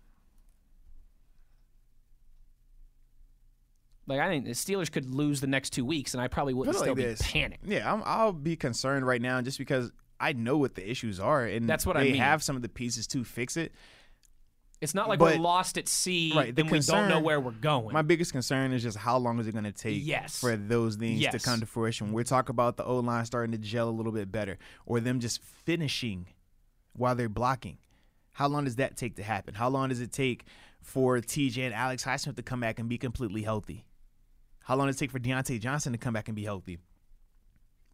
Like 4.06 4.20
I 4.20 4.28
think 4.28 4.44
the 4.44 4.50
Steelers 4.50 4.90
could 4.90 5.14
lose 5.14 5.40
the 5.40 5.46
next 5.46 5.70
two 5.70 5.84
weeks, 5.84 6.12
and 6.14 6.20
I 6.20 6.28
probably 6.28 6.54
wouldn't 6.54 6.76
still 6.76 6.88
like 6.88 6.96
be 6.96 7.04
this. 7.04 7.22
panicked. 7.22 7.64
Yeah, 7.66 7.90
I'm, 7.92 8.02
I'll 8.04 8.32
be 8.32 8.56
concerned 8.56 9.06
right 9.06 9.22
now 9.22 9.40
just 9.42 9.58
because 9.58 9.92
I 10.18 10.32
know 10.32 10.56
what 10.58 10.74
the 10.74 10.88
issues 10.88 11.20
are, 11.20 11.44
and 11.44 11.68
That's 11.68 11.86
what 11.86 11.96
I 11.96 12.04
mean. 12.04 12.14
have 12.16 12.42
some 12.42 12.56
of 12.56 12.62
the 12.62 12.68
pieces 12.68 13.06
to 13.08 13.22
fix 13.24 13.56
it. 13.56 13.72
It's 14.80 14.94
not 14.96 15.08
like 15.08 15.20
But- 15.20 15.36
we're 15.36 15.40
lost 15.42 15.78
at 15.78 15.86
sea 15.86 16.32
Right, 16.34 16.48
and 16.58 16.68
we 16.70 16.80
don't 16.80 17.08
know 17.08 17.20
where 17.20 17.38
we're 17.38 17.52
going. 17.52 17.92
My 17.92 18.02
biggest 18.02 18.32
concern 18.32 18.72
is 18.72 18.82
just 18.82 18.96
how 18.98 19.16
long 19.18 19.38
is 19.38 19.46
it 19.46 19.52
going 19.52 19.62
to 19.62 19.70
take 19.72 20.04
Yes. 20.04 20.40
for 20.40 20.56
those 20.56 20.96
things 20.96 21.24
to 21.28 21.38
come 21.38 21.60
to 21.60 21.66
fruition. 21.66 22.12
We're 22.12 22.24
talking 22.24 22.50
about 22.52 22.76
the 22.76 22.84
O 22.84 22.98
line 22.98 23.24
starting 23.24 23.52
to 23.52 23.58
gel 23.58 23.88
a 23.88 23.90
little 23.90 24.10
bit 24.10 24.32
better, 24.32 24.58
or 24.84 24.98
them 24.98 25.20
just 25.20 25.40
finishing 25.40 26.26
while 26.94 27.14
they're 27.14 27.28
blocking. 27.28 27.78
How 28.32 28.48
long 28.48 28.64
does 28.64 28.74
that 28.76 28.96
take 28.96 29.14
to 29.16 29.22
happen? 29.22 29.54
How 29.54 29.68
long 29.68 29.90
does 29.90 30.00
it 30.00 30.10
take 30.10 30.44
for 30.80 31.18
TJ 31.20 31.58
and 31.66 31.74
Alex 31.74 32.04
Highsmith 32.04 32.34
to 32.34 32.42
come 32.42 32.58
back 32.58 32.80
and 32.80 32.88
be 32.88 32.98
completely 32.98 33.42
healthy? 33.42 33.84
How 34.64 34.76
long 34.76 34.86
does 34.86 34.96
it 34.96 34.98
take 35.00 35.10
for 35.10 35.18
Diontae 35.18 35.60
Johnson 35.60 35.92
to 35.92 35.98
come 35.98 36.14
back 36.14 36.28
and 36.28 36.36
be 36.36 36.44
healthy? 36.44 36.78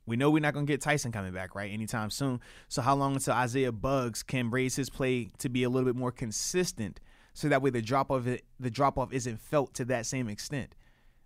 We 0.06 0.16
know 0.16 0.30
we're 0.30 0.40
not 0.40 0.54
going 0.54 0.66
to 0.66 0.72
get 0.72 0.80
Tyson 0.80 1.12
coming 1.12 1.32
back, 1.32 1.54
right, 1.54 1.70
anytime 1.70 2.10
soon. 2.10 2.40
So, 2.68 2.80
how 2.80 2.94
long 2.94 3.14
until 3.14 3.34
Isaiah 3.34 3.72
Buggs 3.72 4.22
can 4.22 4.50
raise 4.50 4.74
his 4.74 4.88
play 4.88 5.28
to 5.38 5.50
be 5.50 5.64
a 5.64 5.68
little 5.68 5.86
bit 5.86 5.96
more 5.96 6.12
consistent 6.12 7.00
so 7.38 7.48
that 7.48 7.62
way 7.62 7.70
the 7.70 7.80
drop 7.80 8.10
off 8.10 8.24
the 8.58 8.70
drop 8.70 8.98
off 8.98 9.12
isn't 9.12 9.38
felt 9.38 9.72
to 9.74 9.84
that 9.84 10.06
same 10.06 10.28
extent. 10.28 10.74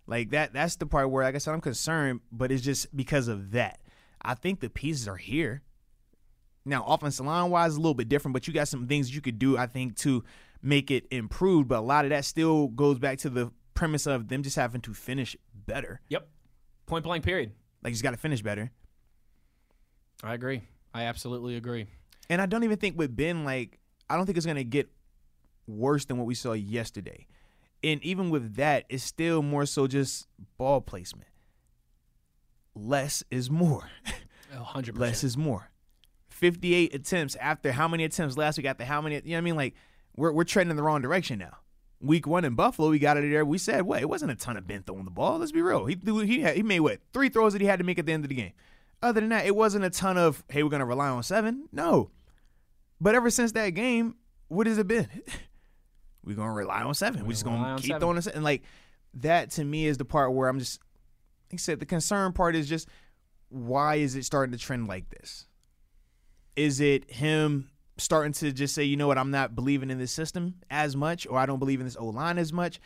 Like 0.05 0.29
that 0.29 0.53
that's 0.53 0.75
the 0.75 0.85
part 0.85 1.09
where 1.09 1.23
like 1.23 1.33
I 1.33 1.39
said 1.39 1.55
I'm 1.55 1.61
concerned, 1.61 2.21
but 2.31 2.51
it's 2.51 2.61
just 2.61 2.95
because 2.95 3.27
of 3.27 3.51
that. 3.51 3.79
I 4.21 4.35
think 4.35 4.59
the 4.59 4.69
pieces 4.69 5.07
are 5.07 5.17
here. 5.17 5.63
Now, 6.65 6.85
offensive 6.85 7.25
line 7.25 7.49
wise, 7.49 7.75
a 7.75 7.79
little 7.79 7.95
bit 7.95 8.09
different, 8.09 8.33
but 8.33 8.47
you 8.47 8.53
got 8.53 8.67
some 8.67 8.87
things 8.87 9.13
you 9.13 9.21
could 9.21 9.39
do, 9.39 9.57
I 9.57 9.65
think, 9.65 9.97
to 9.97 10.23
make 10.61 10.91
it 10.91 11.05
improved. 11.09 11.67
But 11.67 11.79
a 11.79 11.81
lot 11.81 12.05
of 12.05 12.09
that 12.09 12.25
still 12.25 12.67
goes 12.67 12.99
back 12.99 13.17
to 13.19 13.29
the 13.29 13.51
premise 13.83 14.07
of 14.07 14.29
them 14.29 14.41
just 14.43 14.55
having 14.55 14.79
to 14.79 14.93
finish 14.93 15.35
better. 15.53 15.99
Yep. 16.07 16.25
Point 16.85 17.03
blank, 17.03 17.25
period. 17.25 17.51
Like, 17.83 17.91
you 17.91 17.95
just 17.95 18.03
got 18.03 18.11
to 18.11 18.17
finish 18.17 18.41
better. 18.41 18.71
I 20.23 20.33
agree. 20.33 20.61
I 20.93 21.03
absolutely 21.03 21.57
agree. 21.57 21.87
And 22.29 22.41
I 22.41 22.45
don't 22.45 22.63
even 22.63 22.77
think 22.77 22.97
with 22.97 23.13
Ben, 23.13 23.43
like, 23.43 23.79
I 24.09 24.15
don't 24.15 24.25
think 24.25 24.37
it's 24.37 24.45
going 24.45 24.55
to 24.55 24.63
get 24.63 24.87
worse 25.67 26.05
than 26.05 26.17
what 26.17 26.25
we 26.27 26.33
saw 26.33 26.53
yesterday. 26.53 27.27
And 27.83 28.01
even 28.05 28.29
with 28.29 28.55
that, 28.55 28.85
it's 28.87 29.03
still 29.03 29.41
more 29.41 29.65
so 29.65 29.85
just 29.85 30.27
ball 30.57 30.79
placement. 30.79 31.27
Less 32.73 33.21
is 33.29 33.51
more. 33.51 33.89
100%. 34.55 34.97
Less 34.97 35.25
is 35.25 35.35
more. 35.35 35.71
58 36.29 36.95
attempts 36.95 37.35
after 37.35 37.73
how 37.73 37.89
many 37.89 38.05
attempts 38.05 38.37
last 38.37 38.55
week? 38.55 38.65
After 38.65 38.85
how 38.85 39.01
many? 39.01 39.15
You 39.15 39.21
know 39.21 39.31
what 39.31 39.37
I 39.39 39.41
mean? 39.41 39.55
Like, 39.57 39.75
we're, 40.15 40.31
we're 40.31 40.45
trending 40.45 40.71
in 40.71 40.77
the 40.77 40.83
wrong 40.83 41.01
direction 41.01 41.37
now. 41.37 41.57
Week 42.03 42.27
one 42.27 42.43
in 42.43 42.53
Buffalo, 42.53 42.89
we 42.89 42.99
got 42.99 43.15
it 43.15 43.29
there. 43.31 43.45
We 43.45 43.57
said, 43.57 43.83
what? 43.83 44.01
It 44.01 44.09
wasn't 44.09 44.31
a 44.31 44.35
ton 44.35 44.57
of 44.57 44.67
Ben 44.67 44.83
throwing 44.83 45.05
the 45.05 45.11
ball. 45.11 45.39
Let's 45.39 45.53
be 45.53 45.61
real. 45.61 45.85
He 45.85 45.97
he 46.03 46.41
had, 46.41 46.57
he 46.57 46.63
made 46.63 46.81
what 46.81 46.99
three 47.13 47.29
throws 47.29 47.53
that 47.53 47.61
he 47.61 47.67
had 47.67 47.79
to 47.79 47.85
make 47.85 47.97
at 47.97 48.05
the 48.05 48.11
end 48.11 48.25
of 48.25 48.29
the 48.29 48.35
game. 48.35 48.51
Other 49.01 49.21
than 49.21 49.29
that, 49.29 49.45
it 49.45 49.55
wasn't 49.55 49.85
a 49.85 49.89
ton 49.89 50.17
of 50.17 50.43
hey, 50.49 50.63
we're 50.63 50.69
gonna 50.69 50.85
rely 50.85 51.07
on 51.07 51.23
seven. 51.23 51.69
No, 51.71 52.11
but 52.99 53.15
ever 53.15 53.29
since 53.29 53.53
that 53.53 53.69
game, 53.69 54.15
what 54.49 54.67
has 54.67 54.77
it 54.77 54.87
been? 54.87 55.07
we're 56.23 56.35
gonna 56.35 56.53
rely 56.53 56.81
on 56.81 56.93
7 56.93 57.19
we're, 57.21 57.27
we're 57.27 57.31
just 57.31 57.45
gonna 57.45 57.75
keep 57.77 57.87
seven. 57.87 57.99
throwing 57.99 58.17
it. 58.17 58.27
And 58.27 58.43
like 58.43 58.63
that 59.15 59.51
to 59.51 59.63
me 59.63 59.85
is 59.87 59.97
the 59.97 60.05
part 60.05 60.33
where 60.33 60.47
I'm 60.49 60.59
just, 60.59 60.79
like 61.51 61.59
I 61.59 61.61
said, 61.61 61.79
the 61.79 61.85
concern 61.85 62.33
part 62.33 62.55
is 62.55 62.67
just 62.67 62.87
why 63.49 63.95
is 63.95 64.15
it 64.15 64.23
starting 64.23 64.51
to 64.53 64.57
trend 64.57 64.87
like 64.87 65.09
this? 65.09 65.47
Is 66.55 66.79
it 66.79 67.11
him 67.11 67.69
starting 67.97 68.33
to 68.33 68.51
just 68.51 68.73
say, 68.73 68.83
you 68.83 68.97
know 68.97 69.07
what, 69.07 69.17
I'm 69.17 69.31
not 69.31 69.55
believing 69.55 69.89
in 69.89 69.99
this 69.99 70.11
system 70.11 70.55
as 70.69 70.95
much, 70.95 71.27
or 71.27 71.37
I 71.37 71.45
don't 71.45 71.59
believe 71.59 71.79
in 71.79 71.85
this 71.85 71.95
O 71.97 72.05
line 72.07 72.37
as 72.37 72.51
much? 72.51 72.79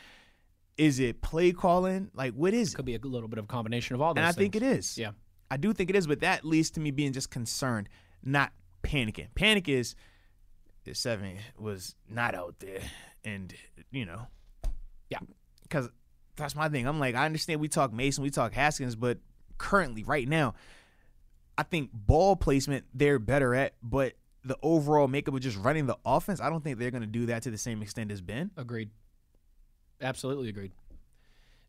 Is 0.78 1.00
it 1.00 1.22
play 1.22 1.54
calling? 1.54 2.12
Like, 2.14 2.34
what 2.34 2.54
is 2.54 2.74
it? 2.74 2.76
Could 2.76 2.86
be 2.86 2.96
a 2.96 3.00
little 3.00 3.28
bit 3.28 3.40
of 3.40 3.46
a 3.46 3.48
combination 3.48 3.96
of 3.96 4.02
all 4.02 4.14
those. 4.14 4.22
And 4.22 4.26
I 4.26 4.32
things. 4.32 4.38
think 4.38 4.56
it 4.58 4.64
is. 4.64 4.98
Yeah, 4.98 5.12
I 5.50 5.58
do 5.58 5.74
think 5.74 5.90
it 5.90 5.96
is, 5.96 6.08
but 6.08 6.20
that 6.20 6.46
leads 6.46 6.72
to 6.72 6.80
me 6.80 6.92
being 6.92 7.14
just 7.14 7.32
concerned, 7.32 7.90
not 8.24 8.52
panicking. 8.84 9.28
Panic 9.34 9.68
is 9.70 9.96
seven 10.94 11.38
was 11.60 11.96
not 12.10 12.34
out 12.34 12.56
there, 12.60 12.80
and 13.26 13.54
you 13.92 14.06
know, 14.06 14.28
yeah, 15.10 15.20
because 15.64 15.90
that's 16.36 16.56
my 16.56 16.70
thing. 16.70 16.88
I'm 16.88 17.00
like, 17.00 17.16
I 17.16 17.26
understand 17.26 17.60
we 17.60 17.68
talk 17.68 17.92
Mason, 17.92 18.24
we 18.24 18.30
talk 18.30 18.54
Haskins, 18.54 18.96
but 18.96 19.18
currently, 19.58 20.04
right 20.04 20.28
now, 20.28 20.54
I 21.58 21.64
think 21.64 21.90
ball 21.92 22.36
placement 22.36 22.86
they're 22.94 23.20
better 23.20 23.56
at, 23.56 23.74
but 23.82 24.14
the 24.44 24.58
overall 24.62 25.08
makeup 25.08 25.34
of 25.34 25.42
just 25.42 25.58
running 25.58 25.86
the 25.86 25.98
offense, 26.06 26.40
I 26.40 26.50
don't 26.50 26.64
think 26.64 26.80
they're 26.80 26.92
going 26.92 27.02
to 27.02 27.08
do 27.08 27.28
that 27.28 27.44
to 27.44 27.52
the 27.52 27.58
same 27.58 27.82
extent 27.82 28.12
as 28.12 28.22
Ben. 28.22 28.52
Agreed. 28.58 28.90
Absolutely 30.02 30.50
agreed. 30.50 30.72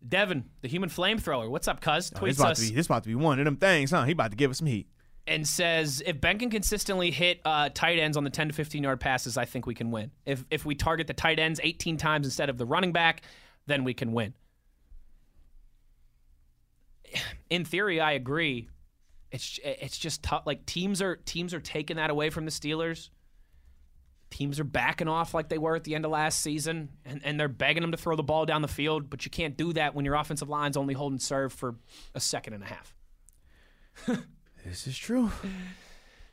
Devin, 0.07 0.45
the 0.61 0.69
human 0.69 0.89
flamethrower. 0.89 1.51
What's 1.51 1.67
up, 1.67 1.81
cuz? 1.81 2.13
Oh, 2.15 2.25
this 2.25 2.39
about 2.39 2.53
us. 2.53 2.61
To 2.61 2.69
be, 2.69 2.75
this 2.75 2.87
about 2.87 3.03
to 3.03 3.09
be 3.09 3.15
one 3.15 3.39
of 3.39 3.45
them 3.45 3.57
things, 3.57 3.91
huh? 3.91 4.05
He 4.05 4.13
about 4.13 4.31
to 4.31 4.37
give 4.37 4.51
us 4.51 4.59
some 4.59 4.67
heat. 4.67 4.87
And 5.27 5.47
says, 5.47 6.03
if 6.07 6.21
Ben 6.21 6.39
can 6.39 6.51
consistently 6.51 7.11
hit 7.11 7.41
uh, 7.45 7.69
tight 7.75 7.99
ends 7.99 8.17
on 8.17 8.25
the 8.25 8.31
10 8.31 8.49
to 8.49 8.55
15 8.55 8.83
yard 8.83 9.01
passes, 9.01 9.37
I 9.37 9.45
think 9.45 9.67
we 9.67 9.75
can 9.75 9.91
win. 9.91 10.11
If 10.25 10.45
if 10.51 10.65
we 10.65 10.75
target 10.75 11.07
the 11.07 11.15
tight 11.15 11.39
ends 11.39 11.61
18 11.63 11.97
times 11.97 12.27
instead 12.27 12.49
of 12.49 12.59
the 12.59 12.65
running 12.65 12.93
back, 12.93 13.23
then 13.67 13.85
we 13.85 13.93
can 13.93 14.13
win. 14.13 14.35
In 17.51 17.65
theory, 17.65 18.01
I 18.01 18.13
agree. 18.13 18.69
It's 19.31 19.61
it's 19.63 19.99
just 19.99 20.23
tough. 20.23 20.45
Like 20.47 20.65
teams 20.67 21.03
are 21.03 21.17
teams 21.17 21.53
are 21.53 21.61
taking 21.61 21.97
that 21.97 22.11
away 22.11 22.31
from 22.31 22.45
the 22.45 22.51
Steelers. 22.51 23.11
Teams 24.31 24.61
are 24.61 24.65
backing 24.65 25.09
off 25.09 25.33
like 25.33 25.49
they 25.49 25.57
were 25.59 25.75
at 25.75 25.85
the 25.85 25.95
end 25.95 26.05
of 26.05 26.11
last 26.11 26.41
season, 26.41 26.91
and, 27.05 27.23
and 27.25 27.41
they're 27.41 27.49
begging 27.49 27.81
them 27.81 27.93
to 27.93 27.97
throw 27.97 28.15
the 28.15 28.23
ball 28.23 28.45
down 28.45 28.61
the 28.61 28.69
field. 28.69 29.09
But 29.09 29.25
you 29.25 29.31
can't 29.31 29.57
do 29.57 29.73
that 29.73 29.95
when 29.95 30.05
your 30.05 30.15
offensive 30.15 30.49
line's 30.49 30.77
only 30.77 30.95
holding 30.95 31.19
serve 31.19 31.53
for 31.53 31.77
a 32.15 32.21
second 32.21 32.55
and 32.55 32.63
a 32.63 32.67
half. 32.67 32.95
this 34.65 34.87
is 34.87 34.97
true. 34.97 35.31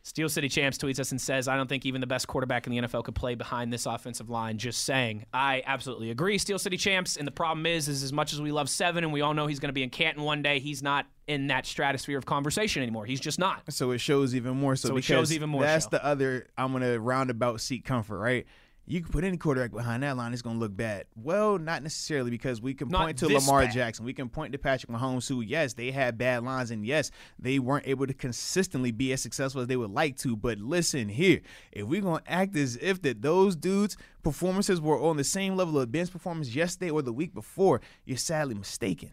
Steel 0.06 0.30
City 0.30 0.48
Champs 0.48 0.78
tweets 0.78 1.00
us 1.00 1.10
and 1.10 1.20
says, 1.20 1.48
I 1.48 1.58
don't 1.58 1.68
think 1.68 1.84
even 1.84 2.00
the 2.00 2.06
best 2.06 2.28
quarterback 2.28 2.68
in 2.68 2.72
the 2.72 2.78
NFL 2.78 3.06
could 3.06 3.16
play 3.16 3.34
behind 3.34 3.74
this 3.74 3.88
offensive 3.88 4.30
line. 4.30 4.60
Just 4.60 4.84
saying. 4.84 5.26
I 5.34 5.64
absolutely 5.66 6.12
agree, 6.12 6.38
Steel 6.38 6.60
City 6.60 6.78
Champs. 6.78 7.18
And 7.18 7.26
the 7.28 7.32
problem 7.32 7.66
is, 7.66 7.88
is 7.88 8.04
as 8.04 8.14
much 8.14 8.32
as 8.32 8.40
we 8.40 8.52
love 8.52 8.70
Seven 8.70 9.04
and 9.04 9.12
we 9.12 9.22
all 9.22 9.34
know 9.34 9.48
he's 9.48 9.60
going 9.60 9.70
to 9.70 9.74
be 9.74 9.82
in 9.82 9.90
Canton 9.90 10.22
one 10.22 10.44
day, 10.44 10.60
he's 10.60 10.84
not 10.84 11.08
in 11.26 11.48
that 11.48 11.66
stratosphere 11.66 12.20
of 12.20 12.26
conversation 12.28 12.84
anymore. 12.84 13.08
He's 13.08 13.20
just 13.20 13.40
not. 13.40 13.64
So 13.74 13.90
it 13.92 13.98
shows 13.98 14.36
even 14.36 14.56
more 14.56 14.76
so, 14.76 14.90
so 14.90 14.98
it 14.98 15.04
shows 15.04 15.34
even 15.34 15.50
more. 15.50 15.64
That's 15.64 15.88
the 15.88 16.06
other, 16.06 16.50
I'm 16.56 16.72
going 16.72 16.84
to 16.84 17.00
roundabout 17.00 17.60
seek 17.60 17.84
comfort, 17.84 18.20
right? 18.20 18.46
You 18.88 19.02
can 19.02 19.12
put 19.12 19.24
any 19.24 19.38
quarterback 19.38 19.72
behind 19.72 20.04
that 20.04 20.16
line, 20.16 20.32
it's 20.32 20.42
going 20.42 20.58
to 20.58 20.60
look 20.60 20.76
bad. 20.76 21.06
Well, 21.16 21.58
not 21.58 21.82
necessarily 21.82 22.30
because 22.30 22.62
we 22.62 22.74
can 22.74 22.90
not 22.90 23.06
point 23.06 23.18
to 23.20 23.28
Lamar 23.28 23.64
bad. 23.64 23.74
Jackson. 23.74 24.06
We 24.06 24.14
can 24.14 24.30
point 24.30 24.52
to 24.52 24.60
Patrick 24.60 24.92
Mahomes, 24.92 25.28
who, 25.28 25.42
yes, 25.42 25.74
they 25.74 25.92
had 25.92 26.18
bad 26.18 26.44
lines, 26.44 26.70
and 26.70 26.86
yes, 26.86 27.10
they 27.40 27.58
weren't 27.58 27.88
able 27.88 28.06
to 28.06 28.14
consistently 28.14 28.92
be 28.92 29.12
as 29.12 29.22
successful 29.22 29.62
as 29.62 29.68
they 29.68 29.76
would 29.76 29.92
like 29.92 30.18
to. 30.18 30.36
But 30.36 30.60
listen 30.60 31.10
here, 31.10 31.42
if 31.72 31.88
we're 31.88 32.02
going 32.02 32.24
to 32.24 32.32
act 32.32 32.56
as 32.56 32.78
if 32.80 33.02
that 33.02 33.24
those 33.24 33.56
dudes' 33.56 33.98
performances 34.24 34.80
were 34.80 35.02
on 35.02 35.18
the 35.18 35.24
same 35.24 35.56
level 35.56 35.80
of 35.80 35.92
Ben's 35.92 36.12
performance 36.12 36.54
yesterday 36.54 36.92
or 36.92 37.02
the 37.02 37.14
week 37.14 37.34
before, 37.34 37.82
you're 38.06 38.18
sadly 38.18 38.54
mistaken. 38.54 39.12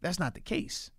That's 0.00 0.18
not 0.18 0.34
the 0.34 0.40
case. 0.40 0.90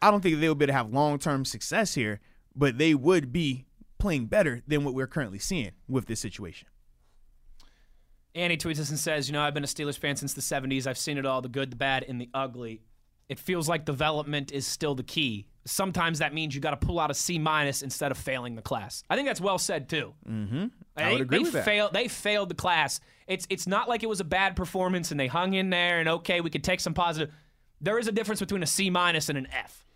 I 0.00 0.10
don't 0.10 0.22
think 0.22 0.40
they'll 0.40 0.54
be 0.54 0.64
able 0.64 0.72
to 0.72 0.78
have 0.78 0.92
long 0.92 1.18
term 1.18 1.44
success 1.44 1.94
here, 1.94 2.20
but 2.56 2.78
they 2.78 2.94
would 2.94 3.30
be 3.30 3.66
playing 3.98 4.26
better 4.26 4.62
than 4.66 4.84
what 4.84 4.94
we're 4.94 5.06
currently 5.06 5.38
seeing 5.38 5.72
with 5.86 6.06
this 6.06 6.20
situation. 6.20 6.68
Annie 8.34 8.56
tweets 8.56 8.78
us 8.78 8.90
and 8.90 8.98
says, 8.98 9.28
You 9.28 9.32
know, 9.32 9.42
I've 9.42 9.54
been 9.54 9.64
a 9.64 9.68
Steelers 9.68 9.98
fan 9.98 10.16
since 10.16 10.34
the 10.34 10.40
70s. 10.40 10.86
I've 10.86 10.98
seen 10.98 11.18
it 11.18 11.26
all 11.26 11.42
the 11.42 11.48
good, 11.48 11.72
the 11.72 11.76
bad, 11.76 12.04
and 12.08 12.20
the 12.20 12.28
ugly. 12.34 12.82
It 13.28 13.38
feels 13.38 13.68
like 13.68 13.84
development 13.84 14.50
is 14.50 14.66
still 14.66 14.94
the 14.94 15.04
key. 15.04 15.46
Sometimes 15.64 16.18
that 16.18 16.34
means 16.34 16.54
you 16.54 16.60
got 16.60 16.80
to 16.80 16.86
pull 16.86 16.98
out 16.98 17.10
a 17.10 17.14
C 17.14 17.38
minus 17.38 17.82
instead 17.82 18.10
of 18.10 18.18
failing 18.18 18.56
the 18.56 18.62
class. 18.62 19.04
I 19.08 19.14
think 19.14 19.28
that's 19.28 19.40
well 19.40 19.58
said 19.58 19.88
too. 19.88 20.14
Mm-hmm. 20.28 20.66
I 20.96 21.04
they, 21.04 21.12
would 21.12 21.20
agree 21.22 21.38
they 21.38 21.44
with 21.44 21.64
failed, 21.64 21.92
that. 21.92 21.98
They 21.98 22.08
failed 22.08 22.48
the 22.48 22.54
class. 22.54 22.98
It's 23.28 23.46
it's 23.48 23.68
not 23.68 23.88
like 23.88 24.02
it 24.02 24.08
was 24.08 24.18
a 24.18 24.24
bad 24.24 24.56
performance 24.56 25.12
and 25.12 25.20
they 25.20 25.28
hung 25.28 25.54
in 25.54 25.70
there 25.70 26.00
and 26.00 26.08
okay, 26.08 26.40
we 26.40 26.50
could 26.50 26.64
take 26.64 26.80
some 26.80 26.94
positive. 26.94 27.32
There 27.80 27.98
is 27.98 28.08
a 28.08 28.12
difference 28.12 28.40
between 28.40 28.64
a 28.64 28.66
C 28.66 28.90
minus 28.90 29.28
and 29.28 29.38
an 29.38 29.46
F. 29.52 29.86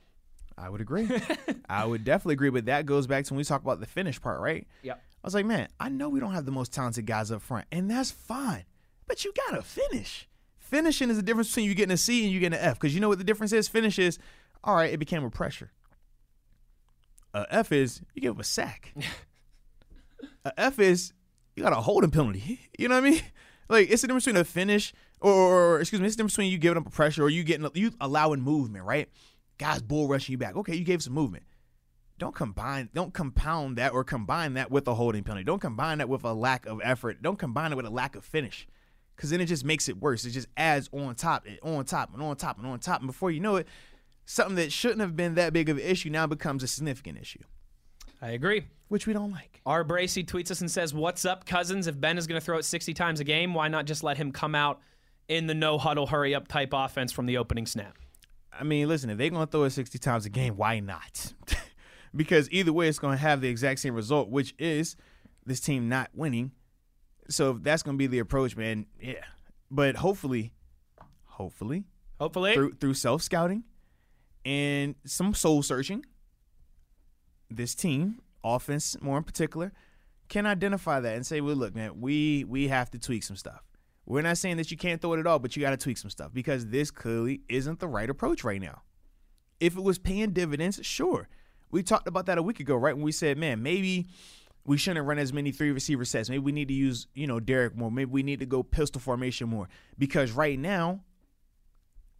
I 0.57 0.69
would 0.69 0.81
agree. 0.81 1.09
I 1.69 1.85
would 1.85 2.05
definitely 2.05 2.35
agree, 2.35 2.50
but 2.50 2.67
that 2.67 2.87
goes 2.87 3.09
back 3.09 3.25
to 3.25 3.35
when 3.35 3.38
we 3.38 3.45
talk 3.45 3.62
about 3.62 3.81
the 3.81 3.87
finish 3.87 4.21
part, 4.21 4.41
right? 4.41 4.67
Yep. 4.83 5.03
I 5.25 5.26
was 5.26 5.35
like, 5.35 5.47
man, 5.47 5.69
I 5.81 5.88
know 5.88 6.11
we 6.11 6.21
don't 6.21 6.35
have 6.35 6.45
the 6.45 6.52
most 6.52 6.71
talented 6.71 7.07
guys 7.07 7.31
up 7.31 7.40
front, 7.40 7.64
and 7.73 7.90
that's 7.90 8.11
fine. 8.11 8.64
But 9.07 9.25
you 9.25 9.33
gotta 9.49 9.62
finish. 9.62 10.28
Finishing 10.59 11.09
is 11.09 11.16
the 11.16 11.23
difference 11.23 11.49
between 11.49 11.64
you 11.64 11.75
getting 11.75 11.95
a 11.95 11.97
C 11.97 12.25
and 12.25 12.33
you 12.33 12.40
getting 12.40 12.59
an 12.59 12.64
F. 12.64 12.75
Because 12.75 12.95
you 12.95 13.00
know 13.00 13.09
what 13.09 13.16
the 13.16 13.25
difference 13.25 13.50
is? 13.50 13.66
Finish 13.66 13.99
is, 13.99 14.19
all 14.62 14.76
right, 14.76 14.93
it 14.93 14.99
became 14.99 15.25
a 15.25 15.31
pressure. 15.31 15.73
A 17.33 17.47
F 17.49 17.73
is 17.73 18.02
you 18.12 18.21
give 18.21 18.33
up 18.33 18.40
a 18.40 18.45
sack. 18.45 18.93
a 20.45 20.61
F 20.61 20.78
is 20.78 21.14
you 21.57 21.62
got 21.62 21.73
a 21.73 21.76
holding 21.76 22.11
penalty. 22.11 22.61
You 22.78 22.88
know 22.88 22.97
what 22.97 23.04
I 23.04 23.11
mean? 23.11 23.23
Like 23.71 23.90
it's 23.90 24.02
the 24.02 24.09
difference 24.09 24.26
between 24.26 24.43
a 24.43 24.45
finish 24.45 24.93
or, 25.23 25.33
or 25.33 25.81
excuse 25.81 26.02
me, 26.02 26.07
it's 26.07 26.16
the 26.16 26.19
difference 26.19 26.35
between 26.35 26.52
you 26.52 26.59
giving 26.59 26.76
up 26.76 26.87
a 26.87 26.90
pressure 26.90 27.23
or 27.23 27.31
you 27.31 27.45
getting 27.45 27.66
you 27.73 27.93
allowing 27.99 28.43
movement, 28.43 28.85
right? 28.85 29.09
Guys 29.57 29.81
bull 29.81 30.07
rushing 30.07 30.35
you 30.35 30.38
back. 30.38 30.54
Okay, 30.54 30.76
you 30.76 30.85
gave 30.85 31.02
some 31.02 31.14
movement 31.14 31.45
don't 32.18 32.35
combine 32.35 32.88
don't 32.94 33.12
compound 33.12 33.76
that 33.76 33.92
or 33.92 34.04
combine 34.04 34.54
that 34.54 34.71
with 34.71 34.87
a 34.87 34.94
holding 34.94 35.25
penalty. 35.25 35.44
Don't 35.44 35.61
combine 35.61 35.99
that 35.99 36.09
with 36.09 36.25
a 36.25 36.33
lack 36.33 36.66
of 36.66 36.80
effort. 36.83 37.23
Don't 37.23 37.38
combine 37.38 37.73
it 37.73 37.76
with 37.76 37.87
a 37.87 37.90
lack 37.90 38.16
of 38.16 38.25
finish. 38.25 38.66
Cause 39.16 39.30
then 39.30 39.40
it 39.40 39.47
just 39.47 39.64
makes 39.64 39.88
it 39.88 39.99
worse. 39.99 40.25
It 40.25 40.30
just 40.30 40.49
adds 40.56 40.88
on 40.92 41.14
top, 41.14 41.47
on 41.62 41.85
top, 41.85 42.12
and 42.12 42.23
on 42.23 42.35
top, 42.37 42.59
and 42.59 42.66
on 42.66 42.80
top. 42.80 43.00
And 43.00 43.06
before 43.06 43.30
you 43.30 43.38
know 43.38 43.56
it, 43.56 43.68
something 44.26 44.56
that 44.56 44.73
shouldn't 44.73 45.00
have 45.00 45.14
been 45.14 45.35
that 45.35 45.52
big 45.52 45.68
of 45.68 45.76
an 45.76 45.85
issue 45.85 46.11
now 46.11 46.26
becomes 46.26 46.62
a 46.62 46.66
significant 46.66 47.18
issue. 47.18 47.40
I 48.21 48.30
agree. 48.30 48.66
Which 48.88 49.06
we 49.06 49.12
don't 49.12 49.30
like. 49.30 49.61
R. 49.66 49.85
Bracy 49.85 50.25
tweets 50.25 50.50
us 50.50 50.61
and 50.61 50.71
says, 50.71 50.92
What's 50.92 51.25
up, 51.25 51.47
cousins? 51.47 51.87
If 51.87 52.00
Ben 52.00 52.18
is 52.18 52.26
going 52.26 52.40
to 52.40 52.44
throw 52.44 52.59
it 52.59 52.64
60 52.64 52.92
times 52.94 53.21
a 53.21 53.25
game, 53.25 53.54
why 53.54 53.68
not 53.68 53.87
just 53.87 54.02
let 54.02 54.16
him 54.16 54.33
come 54.33 54.54
out 54.54 54.80
in 55.28 55.47
the 55.47 55.54
no 55.54 55.78
huddle, 55.78 56.06
hurry 56.06 56.35
up 56.35 56.49
type 56.49 56.71
offense 56.73 57.12
from 57.12 57.26
the 57.26 57.37
opening 57.38 57.66
snap? 57.66 57.99
I 58.52 58.64
mean, 58.64 58.88
listen, 58.88 59.11
if 59.11 59.18
they're 59.18 59.30
going 59.30 59.47
to 59.47 59.50
throw 59.50 59.64
it 59.64 59.71
60 59.71 59.99
times 59.99 60.26
a 60.26 60.30
game, 60.30 60.56
why 60.56 60.80
not? 60.80 61.35
because 62.14 62.50
either 62.50 62.73
way, 62.73 62.88
it's 62.88 62.99
going 62.99 63.16
to 63.16 63.23
have 63.23 63.40
the 63.40 63.49
exact 63.49 63.80
same 63.80 63.94
result, 63.94 64.28
which 64.28 64.54
is 64.59 64.97
this 65.44 65.61
team 65.61 65.88
not 65.88 66.11
winning. 66.14 66.52
So 67.28 67.54
that's 67.54 67.83
going 67.83 67.97
to 67.97 67.99
be 67.99 68.06
the 68.06 68.18
approach, 68.18 68.56
man, 68.56 68.87
yeah. 69.00 69.25
But 69.71 69.97
hopefully, 69.97 70.52
hopefully, 71.25 71.85
hopefully 72.21 72.54
through 72.54 72.73
through 72.75 72.94
self 72.94 73.23
scouting 73.23 73.64
and 74.44 74.94
some 75.04 75.35
soul 75.35 75.62
searching, 75.62 76.04
this 77.50 77.75
team, 77.75 78.21
offense 78.42 78.97
more 79.00 79.16
in 79.16 79.25
particular, 79.25 79.73
can 80.28 80.47
identify 80.47 81.00
that 81.00 81.16
and 81.16 81.26
say, 81.26 81.40
well, 81.40 81.56
look, 81.56 81.75
man, 81.75 82.00
we 82.00 82.44
we 82.44 82.68
have 82.68 82.90
to 82.90 82.99
tweak 82.99 83.23
some 83.23 83.37
stuff. 83.37 83.62
We're 84.06 84.23
not 84.23 84.37
saying 84.37 84.59
that 84.59 84.71
you 84.71 84.76
can't 84.76 85.00
throw 85.00 85.14
it 85.14 85.21
at 85.21 85.26
all, 85.26 85.38
but 85.38 85.56
you 85.56 85.62
got 85.62 85.71
to 85.71 85.78
tweak 85.78 85.97
some 85.97 86.11
stuff 86.11 86.33
because 86.35 86.66
this 86.66 86.90
clearly 86.90 87.40
isn't 87.49 87.80
the 87.80 87.88
right 87.88 88.11
approach 88.11 88.44
right 88.44 88.61
now. 88.61 88.83
If 89.61 89.76
it 89.76 89.83
was 89.83 89.99
paying 89.99 90.33
dividends, 90.33 90.78
sure. 90.83 91.28
We 91.75 91.83
talked 91.83 92.07
about 92.07 92.26
that 92.26 92.38
a 92.38 92.43
week 92.43 92.61
ago, 92.61 92.76
right? 92.76 92.95
When 92.95 93.04
we 93.04 93.11
said, 93.11 93.37
man, 93.37 93.61
maybe 93.61 94.07
we 94.64 94.78
shouldn't 94.78 95.04
run 95.04 95.19
as 95.19 95.33
many 95.33 95.50
three 95.50 95.73
receiver 95.73 96.04
sets. 96.04 96.31
Maybe 96.31 96.38
we 96.38 96.52
need 96.52 96.69
to 96.69 96.75
use, 96.75 97.09
you 97.14 97.26
know, 97.26 97.40
Derek 97.40 97.75
more. 97.75 97.90
Maybe 97.90 98.12
we 98.12 98.23
need 98.23 98.38
to 98.38 98.47
go 98.47 98.62
pistol 98.62 99.00
formation 99.00 99.49
more. 99.49 99.69
Because 99.99 100.31
right 100.31 100.57
now, 100.57 101.00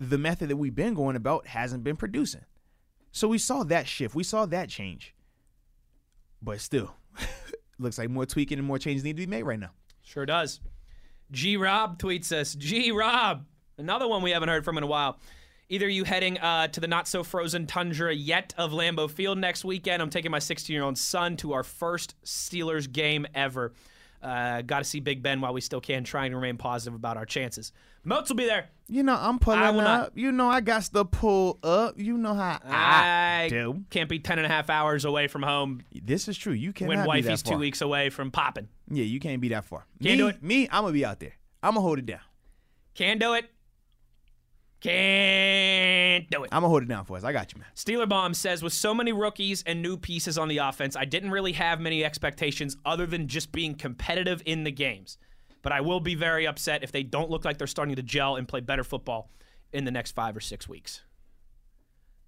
the 0.01 0.19
method 0.19 0.49
that 0.49 0.57
we've 0.57 0.75
been 0.75 0.93
going 0.93 1.15
about 1.15 1.47
hasn't 1.47 1.85
been 1.85 1.95
producing. 1.95 2.41
So 3.13 3.29
we 3.29 3.39
saw 3.39 3.63
that 3.63 3.87
shift. 3.87 4.17
We 4.17 4.25
saw 4.25 4.45
that 4.47 4.71
change. 4.71 5.15
But 6.43 6.61
still, 6.61 6.93
looks 7.79 7.97
like 7.97 8.11
more 8.11 8.27
tweaking 8.27 8.59
and 8.59 8.67
more 8.67 8.81
changes 8.81 9.05
need 9.05 9.17
to 9.19 9.23
be 9.23 9.27
made 9.27 9.45
right 9.45 9.61
now. 9.61 9.71
Sure 10.03 10.27
does. 10.27 10.59
G 11.31 11.57
Rob 11.57 12.01
tweets 12.01 12.33
us. 12.33 12.57
G 12.57 12.91
Rob, 12.91 13.45
another 13.79 14.09
one 14.09 14.21
we 14.21 14.33
haven't 14.33 14.49
heard 14.49 14.65
from 14.65 14.79
in 14.79 14.83
a 14.83 14.89
while. 14.89 15.21
Either 15.71 15.89
you 15.89 16.05
heading 16.05 16.39
uh, 16.39 16.69
to 16.69 16.81
the 16.81 16.87
not 16.87 17.09
so 17.09 17.23
frozen 17.25 17.67
tundra 17.67 18.15
yet 18.15 18.53
of 18.59 18.73
Lambeau 18.73 19.11
Field 19.11 19.39
next 19.39 19.65
weekend. 19.65 20.03
I'm 20.03 20.11
taking 20.11 20.31
my 20.31 20.39
16 20.39 20.73
year 20.75 20.83
old 20.85 20.99
son 20.99 21.37
to 21.39 21.53
our 21.55 21.63
first 21.63 22.15
Steelers 22.25 22.91
game 22.91 23.27
ever. 23.35 23.73
Uh, 24.23 24.63
Got 24.63 24.79
to 24.79 24.85
see 24.85 25.01
Big 25.01 25.23
Ben 25.23 25.41
while 25.43 25.53
we 25.53 25.61
still 25.61 25.81
can, 25.83 26.03
trying 26.05 26.31
to 26.31 26.37
remain 26.37 26.57
positive 26.57 26.95
about 26.95 27.17
our 27.19 27.27
chances. 27.27 27.73
Moats 28.05 28.31
will 28.31 28.37
be 28.37 28.47
there. 28.47 28.69
You 28.89 29.03
know, 29.03 29.17
I'm 29.19 29.39
pulling 29.39 29.61
I 29.61 29.71
will 29.71 29.81
up. 29.81 29.85
not. 29.87 30.13
You 30.17 30.33
know, 30.33 30.49
I 30.49 30.61
got 30.63 30.83
to 30.83 31.05
pull 31.05 31.59
up. 31.63 31.99
You 31.99 32.17
know 32.19 32.35
how 32.35 32.59
I, 32.65 33.45
I 33.45 33.49
do. 33.51 33.85
can't 33.91 34.09
be 34.09 34.19
10 34.19 34.39
and 34.39 34.47
a 34.47 34.49
half 34.49 34.69
hours 34.71 35.05
away 35.07 35.27
from 35.29 35.43
home 35.43 35.83
This 35.93 36.29
is 36.29 36.37
true. 36.39 36.53
You 36.55 36.73
cannot 36.73 36.89
when 36.89 37.03
be 37.03 37.09
wifey's 37.09 37.43
that 37.43 37.49
far. 37.49 37.57
two 37.57 37.61
weeks 37.61 37.81
away 37.83 38.09
from 38.11 38.31
popping. 38.31 38.69
Yeah, 38.91 39.05
you 39.05 39.21
can't 39.21 39.41
be 39.43 39.49
that 39.49 39.65
far. 39.65 39.87
Can't 40.03 40.13
me, 40.13 40.17
do 40.19 40.29
it. 40.29 40.43
Me, 40.43 40.69
I'm 40.71 40.83
gonna 40.85 40.93
be 40.93 41.05
out 41.05 41.21
there. 41.21 41.33
I'm 41.63 41.73
gonna 41.75 41.81
hold 41.83 41.99
it 41.99 42.07
down. 42.07 42.21
Can 42.95 43.19
do 43.19 43.35
it. 43.35 43.51
Can't 44.85 46.29
do 46.31 46.45
it. 46.45 46.51
I'm 46.53 46.61
gonna 46.61 46.69
hold 46.69 46.83
it 46.83 46.89
down 46.89 47.07
for 47.07 47.17
us. 47.17 47.25
I 47.25 47.33
got 47.33 47.55
you, 47.55 47.61
man. 47.61 47.69
Steeler 47.75 48.07
Bomb 48.07 48.35
says, 48.35 48.63
with 48.63 48.75
so 48.75 48.93
many 48.93 49.13
rookies 49.13 49.65
and 49.67 49.81
new 49.81 49.97
pieces 49.97 50.37
on 50.37 50.49
the 50.49 50.59
offense, 50.59 50.95
I 50.95 51.07
didn't 51.07 51.31
really 51.31 51.53
have 51.53 51.81
many 51.81 52.05
expectations 52.05 52.77
other 52.85 53.07
than 53.07 53.27
just 53.27 53.51
being 53.51 53.77
competitive 53.77 54.43
in 54.45 54.65
the 54.65 54.71
games. 54.71 55.17
But 55.63 55.73
I 55.73 55.81
will 55.81 56.01
be 56.01 56.15
very 56.15 56.47
upset 56.47 56.83
if 56.83 56.93
they 56.93 57.03
don't 57.03 57.31
look 57.31 57.47
like 57.47 57.57
they're 57.57 57.67
starting 57.67 57.97
to 57.97 58.03
gel 58.03 58.37
and 58.37 58.47
play 58.47 58.61
better 58.61 58.85
football 58.85 59.31
in 59.73 59.87
the 59.87 59.91
next 59.91 60.13
five 60.13 60.37
or 60.37 60.41
six 60.41 60.69
weeks. 60.69 61.03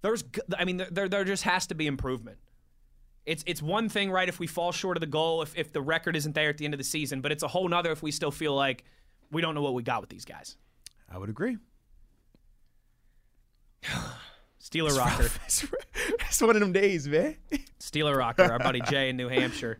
There's, 0.01 0.23
I 0.57 0.65
mean, 0.65 0.77
there, 0.77 0.87
there, 0.89 1.07
there 1.07 1.23
just 1.25 1.43
has 1.43 1.67
to 1.67 1.75
be 1.75 1.85
improvement. 1.85 2.39
It's, 3.27 3.43
it's 3.45 3.61
one 3.61 3.87
thing, 3.87 4.09
right, 4.09 4.27
if 4.27 4.39
we 4.39 4.47
fall 4.47 4.71
short 4.71 4.97
of 4.97 5.01
the 5.01 5.07
goal, 5.07 5.43
if, 5.43 5.55
if 5.55 5.71
the 5.71 5.81
record 5.81 6.15
isn't 6.15 6.33
there 6.33 6.49
at 6.49 6.57
the 6.57 6.65
end 6.65 6.73
of 6.73 6.79
the 6.79 6.83
season, 6.83 7.21
but 7.21 7.31
it's 7.31 7.43
a 7.43 7.47
whole 7.47 7.67
nother 7.67 7.91
if 7.91 8.01
we 8.01 8.09
still 8.09 8.31
feel 8.31 8.55
like 8.55 8.83
we 9.31 9.43
don't 9.43 9.53
know 9.53 9.61
what 9.61 9.75
we 9.75 9.83
got 9.83 10.01
with 10.01 10.09
these 10.09 10.25
guys. 10.25 10.57
I 11.07 11.19
would 11.19 11.29
agree. 11.29 11.57
Steeler 14.61 14.97
Rocker. 14.97 15.29
it's, 15.45 15.65
it's 15.95 16.41
one 16.41 16.55
of 16.55 16.59
them 16.59 16.73
days, 16.73 17.07
man. 17.07 17.35
Steeler 17.79 18.17
Rocker, 18.17 18.43
our 18.43 18.59
buddy 18.59 18.81
Jay 18.81 19.09
in 19.09 19.17
New 19.17 19.29
Hampshire. 19.29 19.79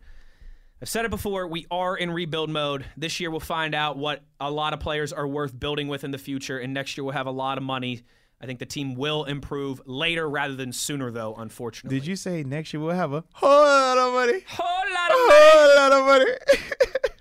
I've 0.82 0.89
said 0.89 1.06
it 1.06 1.12
before, 1.12 1.48
we 1.48 1.65
are 1.72 1.98
in 1.98 2.12
rebuild 2.12 2.50
mode. 2.52 2.86
This 2.96 3.20
year 3.20 3.32
we'll 3.32 3.39
find 3.39 3.74
out 3.74 3.98
what 3.98 4.24
a 4.39 4.52
lot 4.52 4.74
of 4.74 4.80
players 4.80 5.12
are 5.12 5.28
worth 5.28 5.60
building 5.60 5.88
with 5.88 6.04
in 6.04 6.12
the 6.12 6.20
future, 6.20 6.60
and 6.60 6.74
next 6.74 6.96
year 6.96 7.04
we'll 7.04 7.13
have 7.13 7.26
a 7.26 7.32
lot 7.32 7.58
of 7.58 7.63
money. 7.63 8.04
I 8.39 8.46
think 8.46 8.60
the 8.60 8.67
team 8.67 8.93
will 8.93 9.24
improve 9.24 9.82
later 9.88 10.30
rather 10.30 10.56
than 10.56 10.72
sooner, 10.72 11.10
though, 11.10 11.34
unfortunately. 11.34 12.00
Did 12.00 12.06
you 12.08 12.15
say 12.15 12.43
next 12.43 12.72
year 12.74 12.82
we'll 12.82 12.96
have 12.96 13.12
a 13.12 13.24
whole 13.34 13.50
lot 13.50 13.98
of 13.98 14.13
money? 14.13 14.43
Whole 14.48 14.93
lot 14.93 15.12
of 15.12 15.17
money. 15.28 15.41
Whole 15.41 15.76
lot 15.76 15.91
of 15.91 16.06
money. 16.06 16.32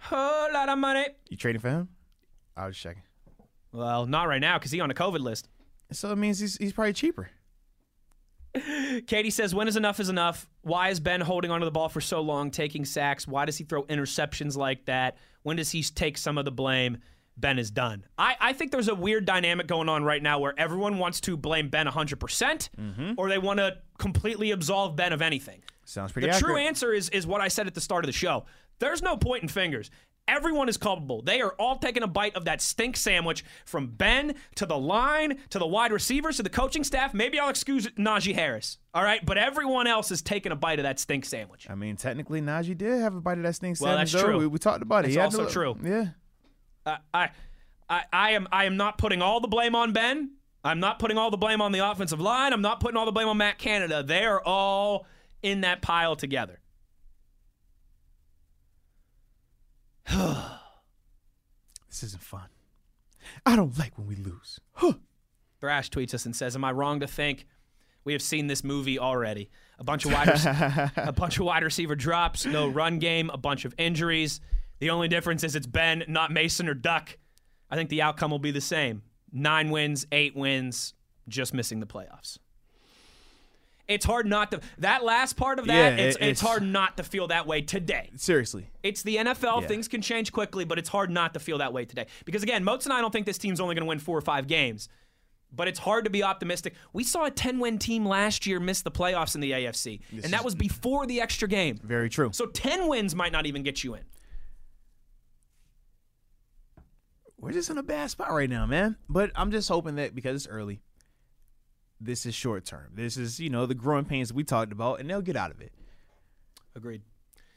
Whole 0.00 0.52
lot 0.54 0.68
of 0.70 0.78
money. 0.78 1.06
you 1.28 1.36
trading 1.36 1.60
for 1.60 1.68
him? 1.68 1.88
I 2.56 2.66
was 2.66 2.78
checking. 2.78 3.02
Well, 3.72 4.06
not 4.06 4.26
right 4.28 4.40
now 4.40 4.56
because 4.58 4.70
he's 4.70 4.80
on 4.80 4.90
a 4.90 4.94
COVID 4.94 5.20
list. 5.20 5.48
So 5.92 6.10
it 6.12 6.16
means 6.16 6.38
he's 6.38 6.56
he's 6.56 6.72
probably 6.72 6.92
cheaper. 6.92 7.30
Katie 9.06 9.30
says, 9.30 9.54
when 9.54 9.68
is 9.68 9.76
enough 9.76 10.00
is 10.00 10.08
enough? 10.08 10.48
Why 10.62 10.88
is 10.88 11.00
Ben 11.00 11.20
holding 11.20 11.50
onto 11.50 11.64
the 11.64 11.70
ball 11.70 11.88
for 11.88 12.00
so 12.00 12.20
long, 12.20 12.50
taking 12.50 12.84
sacks? 12.84 13.26
Why 13.26 13.44
does 13.44 13.58
he 13.58 13.64
throw 13.64 13.84
interceptions 13.84 14.56
like 14.56 14.86
that? 14.86 15.16
When 15.42 15.56
does 15.56 15.70
he 15.70 15.82
take 15.82 16.18
some 16.18 16.38
of 16.38 16.44
the 16.44 16.50
blame? 16.50 16.98
Ben 17.36 17.58
is 17.58 17.70
done. 17.70 18.04
I, 18.18 18.36
I 18.40 18.52
think 18.52 18.72
there's 18.72 18.88
a 18.88 18.94
weird 18.94 19.24
dynamic 19.24 19.68
going 19.68 19.88
on 19.88 20.02
right 20.02 20.22
now 20.22 20.40
where 20.40 20.54
everyone 20.58 20.98
wants 20.98 21.20
to 21.22 21.36
blame 21.36 21.68
Ben 21.68 21.86
100% 21.86 22.18
mm-hmm. 22.18 23.12
or 23.16 23.28
they 23.28 23.38
want 23.38 23.58
to 23.58 23.76
completely 23.98 24.50
absolve 24.50 24.96
Ben 24.96 25.12
of 25.12 25.22
anything. 25.22 25.62
Sounds 25.84 26.10
pretty 26.10 26.26
The 26.26 26.34
accurate. 26.34 26.50
true 26.50 26.60
answer 26.60 26.92
is 26.92 27.08
is 27.10 27.26
what 27.26 27.40
I 27.40 27.48
said 27.48 27.66
at 27.66 27.74
the 27.74 27.80
start 27.80 28.04
of 28.04 28.08
the 28.08 28.12
show. 28.12 28.44
There's 28.80 29.02
no 29.02 29.16
pointing 29.16 29.48
fingers. 29.48 29.90
Everyone 30.28 30.68
is 30.68 30.76
culpable. 30.76 31.22
They 31.22 31.40
are 31.40 31.52
all 31.58 31.76
taking 31.78 32.02
a 32.02 32.06
bite 32.06 32.36
of 32.36 32.44
that 32.44 32.60
stink 32.60 32.96
sandwich 32.96 33.44
from 33.64 33.86
Ben 33.88 34.34
to 34.56 34.66
the 34.66 34.76
line 34.78 35.38
to 35.50 35.58
the 35.58 35.66
wide 35.66 35.90
receivers 35.90 36.36
to 36.36 36.42
the 36.42 36.50
coaching 36.50 36.84
staff. 36.84 37.14
Maybe 37.14 37.40
I'll 37.40 37.48
excuse 37.48 37.86
Najee 37.98 38.34
Harris. 38.34 38.76
All 38.92 39.02
right, 39.02 39.24
but 39.24 39.38
everyone 39.38 39.86
else 39.86 40.10
is 40.10 40.20
taking 40.22 40.52
a 40.52 40.56
bite 40.56 40.78
of 40.78 40.82
that 40.82 41.00
stink 41.00 41.24
sandwich. 41.24 41.66
I 41.70 41.74
mean, 41.74 41.96
technically, 41.96 42.40
Najee 42.42 42.76
did 42.76 43.00
have 43.00 43.14
a 43.16 43.20
bite 43.20 43.38
of 43.38 43.44
that 43.44 43.54
stink 43.54 43.80
Well, 43.80 43.92
sandwich, 43.92 44.12
that's 44.12 44.22
though. 44.22 44.28
true. 44.28 44.38
We, 44.38 44.46
we 44.48 44.58
talked 44.58 44.82
about 44.82 45.06
it. 45.06 45.08
It's 45.08 45.16
also 45.16 45.46
to- 45.46 45.50
true. 45.52 45.76
Yeah. 45.82 46.06
Uh, 46.84 46.96
I, 47.14 47.30
I, 47.88 48.02
I 48.12 48.30
am 48.32 48.48
I 48.52 48.64
am 48.66 48.76
not 48.76 48.98
putting 48.98 49.22
all 49.22 49.40
the 49.40 49.48
blame 49.48 49.74
on 49.74 49.92
Ben. 49.92 50.32
I'm 50.64 50.80
not 50.80 50.98
putting 50.98 51.16
all 51.16 51.30
the 51.30 51.36
blame 51.38 51.62
on 51.62 51.72
the 51.72 51.88
offensive 51.90 52.20
line. 52.20 52.52
I'm 52.52 52.60
not 52.62 52.80
putting 52.80 52.96
all 52.98 53.06
the 53.06 53.12
blame 53.12 53.28
on 53.28 53.38
Matt 53.38 53.58
Canada. 53.58 54.02
They 54.02 54.24
are 54.24 54.42
all 54.44 55.06
in 55.42 55.62
that 55.62 55.80
pile 55.80 56.16
together. 56.16 56.60
This 61.88 62.02
isn't 62.02 62.22
fun. 62.22 62.48
I 63.46 63.56
don't 63.56 63.76
like 63.78 63.96
when 63.96 64.06
we 64.06 64.14
lose. 64.14 64.60
Thrash 65.60 65.90
tweets 65.90 66.14
us 66.14 66.26
and 66.26 66.36
says, 66.36 66.54
"Am 66.54 66.64
I 66.64 66.70
wrong 66.70 67.00
to 67.00 67.06
think 67.06 67.46
we 68.04 68.12
have 68.12 68.22
seen 68.22 68.46
this 68.46 68.62
movie 68.62 68.98
already? 68.98 69.50
A 69.78 69.84
bunch 69.84 70.04
of 70.04 70.12
wide, 70.12 70.28
a 70.96 71.12
bunch 71.12 71.38
of 71.38 71.46
wide 71.46 71.64
receiver 71.64 71.96
drops, 71.96 72.46
no 72.46 72.68
run 72.68 72.98
game, 72.98 73.30
a 73.30 73.38
bunch 73.38 73.64
of 73.64 73.74
injuries. 73.78 74.40
The 74.80 74.90
only 74.90 75.08
difference 75.08 75.42
is 75.42 75.56
it's 75.56 75.66
Ben, 75.66 76.04
not 76.06 76.30
Mason 76.30 76.68
or 76.68 76.74
Duck. 76.74 77.16
I 77.70 77.76
think 77.76 77.90
the 77.90 78.02
outcome 78.02 78.30
will 78.30 78.38
be 78.38 78.52
the 78.52 78.60
same: 78.60 79.02
nine 79.32 79.70
wins, 79.70 80.06
eight 80.12 80.36
wins, 80.36 80.94
just 81.26 81.52
missing 81.52 81.80
the 81.80 81.86
playoffs." 81.86 82.38
It's 83.88 84.04
hard 84.04 84.26
not 84.26 84.50
to. 84.50 84.60
That 84.78 85.02
last 85.02 85.36
part 85.36 85.58
of 85.58 85.66
that, 85.66 85.98
Yeah, 85.98 86.04
it's, 86.04 86.16
it's 86.16 86.22
it's- 86.22 86.40
hard 86.40 86.62
not 86.62 86.98
to 86.98 87.02
feel 87.02 87.28
that 87.28 87.46
way 87.46 87.62
today. 87.62 88.10
Seriously. 88.16 88.68
It's 88.82 89.02
the 89.02 89.16
NFL. 89.16 89.62
Yeah. 89.62 89.66
Things 89.68 89.88
can 89.88 90.02
change 90.02 90.30
quickly, 90.30 90.64
but 90.66 90.78
it's 90.78 90.90
hard 90.90 91.10
not 91.10 91.32
to 91.34 91.40
feel 91.40 91.58
that 91.58 91.72
way 91.72 91.86
today. 91.86 92.06
Because 92.26 92.42
again, 92.42 92.62
Moats 92.64 92.84
and 92.84 92.92
I 92.92 93.00
don't 93.00 93.10
think 93.12 93.24
this 93.24 93.38
team's 93.38 93.60
only 93.60 93.74
going 93.74 93.84
to 93.84 93.88
win 93.88 93.98
four 93.98 94.16
or 94.18 94.20
five 94.20 94.46
games, 94.46 94.90
but 95.50 95.68
it's 95.68 95.78
hard 95.78 96.04
to 96.04 96.10
be 96.10 96.22
optimistic. 96.22 96.74
We 96.92 97.02
saw 97.02 97.24
a 97.24 97.30
10 97.30 97.58
win 97.60 97.78
team 97.78 98.04
last 98.04 98.46
year 98.46 98.60
miss 98.60 98.82
the 98.82 98.90
playoffs 98.90 99.34
in 99.34 99.40
the 99.40 99.52
AFC, 99.52 100.00
and 100.22 100.34
that 100.34 100.44
was 100.44 100.54
before 100.54 101.06
the 101.06 101.22
extra 101.22 101.48
game. 101.48 101.78
Very 101.82 102.10
true. 102.10 102.28
So 102.34 102.44
10 102.44 102.88
wins 102.88 103.14
might 103.14 103.32
not 103.32 103.46
even 103.46 103.62
get 103.62 103.82
you 103.82 103.94
in. 103.94 104.02
We're 107.40 107.52
just 107.52 107.70
in 107.70 107.78
a 107.78 107.82
bad 107.82 108.10
spot 108.10 108.32
right 108.32 108.50
now, 108.50 108.66
man. 108.66 108.96
But 109.08 109.30
I'm 109.36 109.50
just 109.50 109.68
hoping 109.68 109.94
that 109.94 110.14
because 110.14 110.34
it's 110.44 110.48
early, 110.52 110.80
this 112.00 112.26
is 112.26 112.34
short 112.34 112.64
term. 112.64 112.92
This 112.94 113.16
is, 113.16 113.40
you 113.40 113.50
know, 113.50 113.66
the 113.66 113.74
growing 113.74 114.04
pains 114.04 114.32
we 114.32 114.44
talked 114.44 114.72
about, 114.72 115.00
and 115.00 115.08
they'll 115.10 115.20
get 115.22 115.36
out 115.36 115.50
of 115.50 115.60
it. 115.60 115.72
Agreed. 116.76 117.02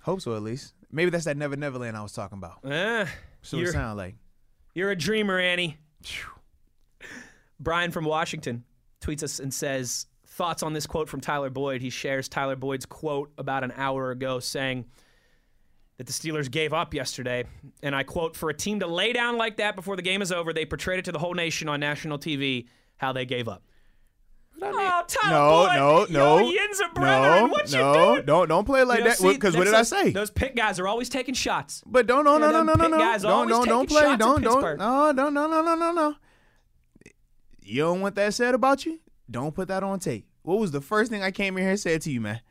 Hope 0.01 0.21
so, 0.21 0.35
at 0.35 0.41
least. 0.41 0.73
Maybe 0.91 1.11
that's 1.11 1.25
that 1.25 1.37
Never 1.37 1.55
Neverland 1.55 1.95
I 1.95 2.01
was 2.01 2.11
talking 2.13 2.37
about. 2.37 2.65
Eh, 2.65 3.05
So 3.43 3.57
it 3.57 3.61
you're, 3.61 3.71
sound 3.71 3.97
like. 3.97 4.15
you're 4.73 4.91
a 4.91 4.95
dreamer, 4.95 5.39
Annie. 5.39 5.77
Brian 7.59 7.91
from 7.91 8.05
Washington 8.05 8.63
tweets 9.01 9.23
us 9.23 9.39
and 9.39 9.53
says, 9.53 10.07
Thoughts 10.25 10.63
on 10.63 10.73
this 10.73 10.87
quote 10.87 11.09
from 11.09 11.19
Tyler 11.21 11.49
Boyd. 11.49 11.81
He 11.81 11.89
shares 11.89 12.27
Tyler 12.29 12.55
Boyd's 12.55 12.85
quote 12.85 13.31
about 13.37 13.63
an 13.63 13.73
hour 13.75 14.11
ago 14.11 14.39
saying 14.39 14.85
that 15.97 16.07
the 16.07 16.13
Steelers 16.13 16.49
gave 16.49 16.73
up 16.73 16.93
yesterday. 16.93 17.43
And 17.83 17.93
I 17.95 18.03
quote, 18.03 18.35
For 18.35 18.49
a 18.49 18.53
team 18.53 18.79
to 18.79 18.87
lay 18.87 19.11
down 19.13 19.37
like 19.37 19.57
that 19.57 19.75
before 19.75 19.95
the 19.97 20.01
game 20.01 20.21
is 20.21 20.31
over, 20.31 20.53
they 20.53 20.65
portrayed 20.65 20.99
it 20.99 21.05
to 21.05 21.11
the 21.11 21.19
whole 21.19 21.33
nation 21.33 21.67
on 21.69 21.79
national 21.81 22.17
TV 22.17 22.67
how 22.97 23.11
they 23.13 23.25
gave 23.25 23.47
up. 23.49 23.61
Oh, 24.63 25.03
Tyler 25.07 25.33
No, 25.33 26.05
Boyd, 26.05 26.11
no, 26.11 26.39
no, 26.39 26.39
yo, 26.39 26.51
Yinza 26.51 26.93
brethren, 26.93 27.41
no, 27.43 27.47
what 27.47 27.71
you 27.71 27.77
no, 27.79 27.93
doing? 27.93 28.25
don't 28.25 28.47
don't 28.49 28.65
play 28.65 28.83
like 28.83 28.99
You 28.99 29.05
know, 29.05 29.09
that. 29.11 29.33
Because 29.33 29.57
what 29.57 29.63
did 29.65 29.73
that's 29.73 29.91
I 29.91 30.03
say? 30.03 30.11
Those 30.11 30.29
pit 30.29 30.55
guys 30.55 30.79
are 30.79 30.87
always 30.87 31.09
taking 31.09 31.33
shots. 31.33 31.83
But 31.85 32.07
don't 32.07 32.23
no 32.25 32.37
no 32.37 32.51
no 32.51 32.63
no 32.63 32.73
no 32.73 32.87
no 32.87 32.97
don't 33.19 33.47
don't 33.47 33.67
don't 33.67 33.89
play 33.89 34.15
don't 34.17 34.41
don't 34.41 34.77
no 34.77 35.11
no 35.11 35.29
no 35.29 35.47
no 35.47 35.61
no 35.61 35.75
no 35.75 35.91
no. 35.91 36.15
You 37.63 37.83
don't 37.83 38.01
want 38.01 38.15
that 38.15 38.33
said 38.33 38.53
about 38.53 38.85
you? 38.85 38.99
Don't 39.29 39.55
put 39.55 39.67
that 39.69 39.83
on 39.83 39.99
tape. 39.99 40.27
What 40.43 40.59
was 40.59 40.71
the 40.71 40.81
first 40.81 41.11
thing 41.11 41.23
I 41.23 41.31
came 41.31 41.55
in 41.57 41.63
here 41.63 41.71
and 41.71 41.79
said 41.79 42.01
to 42.01 42.11
you, 42.11 42.19
man? 42.19 42.41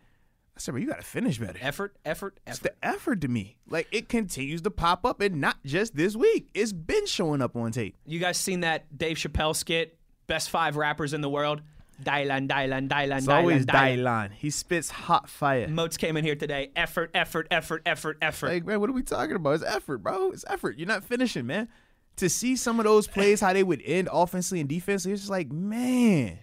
I 0.57 0.61
said, 0.61 0.73
bro, 0.73 0.81
you 0.81 0.87
got 0.87 0.97
to 1.01 1.07
finish 1.07 1.39
better. 1.39 1.59
Effort, 1.61 1.97
effort, 2.05 2.39
effort. 2.47 2.51
It's 2.53 2.59
the 2.59 2.73
effort 2.83 3.21
to 3.23 3.29
me. 3.29 3.57
Like 3.69 3.89
it 3.93 4.09
continues 4.09 4.63
to 4.63 4.71
pop 4.71 5.05
up, 5.05 5.21
and 5.21 5.41
not 5.41 5.57
just 5.65 5.97
this 5.97 6.17
week. 6.17 6.49
It's 6.55 6.73
been 6.73 7.07
showing 7.07 7.43
up 7.43 7.57
on 7.57 7.73
tape. 7.73 7.97
You 8.07 8.19
guys 8.19 8.37
seen 8.39 8.61
that 8.61 8.97
Dave 8.97 9.17
Chappelle 9.17 9.55
skit, 9.57 9.99
Best 10.27 10.51
Five 10.51 10.77
Rappers 10.77 11.13
in 11.13 11.21
the 11.21 11.31
World? 11.31 11.63
Dylan, 12.03 12.49
Dylan, 12.49 12.89
Dylan, 12.89 13.19
It's 13.19 13.27
Dylan, 13.27 13.35
always 13.37 13.67
Dylan. 13.67 13.99
Dylan. 13.99 14.33
He 14.33 14.51
spits 14.51 14.91
hot 14.91 15.29
fire. 15.29 15.69
Moats 15.69 15.97
came 15.97 16.17
in 16.17 16.25
here 16.25 16.35
today. 16.37 16.71
Effort, 16.77 17.11
effort, 17.15 17.47
effort, 17.51 17.83
effort, 17.87 18.19
effort. 18.23 18.49
Like, 18.49 18.67
man, 18.67 18.81
what 18.81 18.91
are 18.91 18.93
we 18.95 19.03
talking 19.03 19.37
about? 19.37 19.55
It's 19.55 19.65
effort, 19.65 19.99
bro. 19.99 20.31
It's 20.31 20.45
effort. 20.49 20.79
You're 20.79 20.89
not 20.89 21.05
finishing, 21.05 21.47
man. 21.47 21.69
To 22.17 22.29
see 22.29 22.57
some 22.57 22.81
of 22.81 22.85
those 22.85 23.07
plays, 23.07 23.41
how 23.41 23.53
they 23.53 23.63
would 23.63 23.83
end 23.85 24.09
offensively 24.13 24.61
and 24.61 24.69
defensively, 24.69 25.13
it's 25.13 25.23
just 25.23 25.31
like, 25.31 25.51
man. 25.51 26.41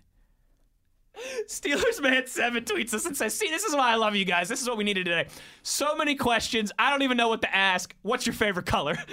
Steelers 1.48 2.00
Man 2.02 2.28
7 2.28 2.64
tweets 2.64 2.94
us 2.94 3.06
and 3.06 3.18
says, 3.18 3.34
See, 3.34 3.50
this 3.50 3.64
is 3.64 3.76
why 3.76 3.92
I 3.92 3.96
love 3.96 4.16
you 4.16 4.24
guys. 4.26 4.50
This 4.50 4.62
is 4.62 4.68
what 4.68 4.78
we 4.78 4.84
needed 4.84 5.06
today. 5.06 5.28
So 5.64 5.96
many 5.96 6.16
questions. 6.16 6.72
I 6.78 6.92
don't 6.92 7.02
even 7.02 7.18
know 7.18 7.28
what 7.30 7.42
to 7.42 7.56
ask. 7.56 7.96
What's 8.04 8.26
your 8.28 8.34
favorite 8.34 8.66
color? 8.68 8.98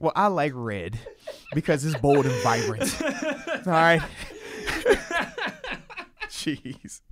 Well, 0.00 0.12
I 0.16 0.28
like 0.28 0.52
red 0.54 0.98
because 1.54 1.84
it's 1.84 1.98
bold 2.00 2.24
and 2.24 2.34
vibrant. 2.42 2.96
All 3.66 3.72
right. 3.72 4.00
Jeez. 6.28 7.02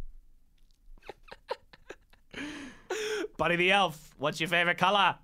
Buddy 3.37 3.57
the 3.57 3.71
Elf, 3.71 4.15
what's 4.17 4.41
your 4.41 4.49
favorite 4.49 4.79
color? 4.79 5.17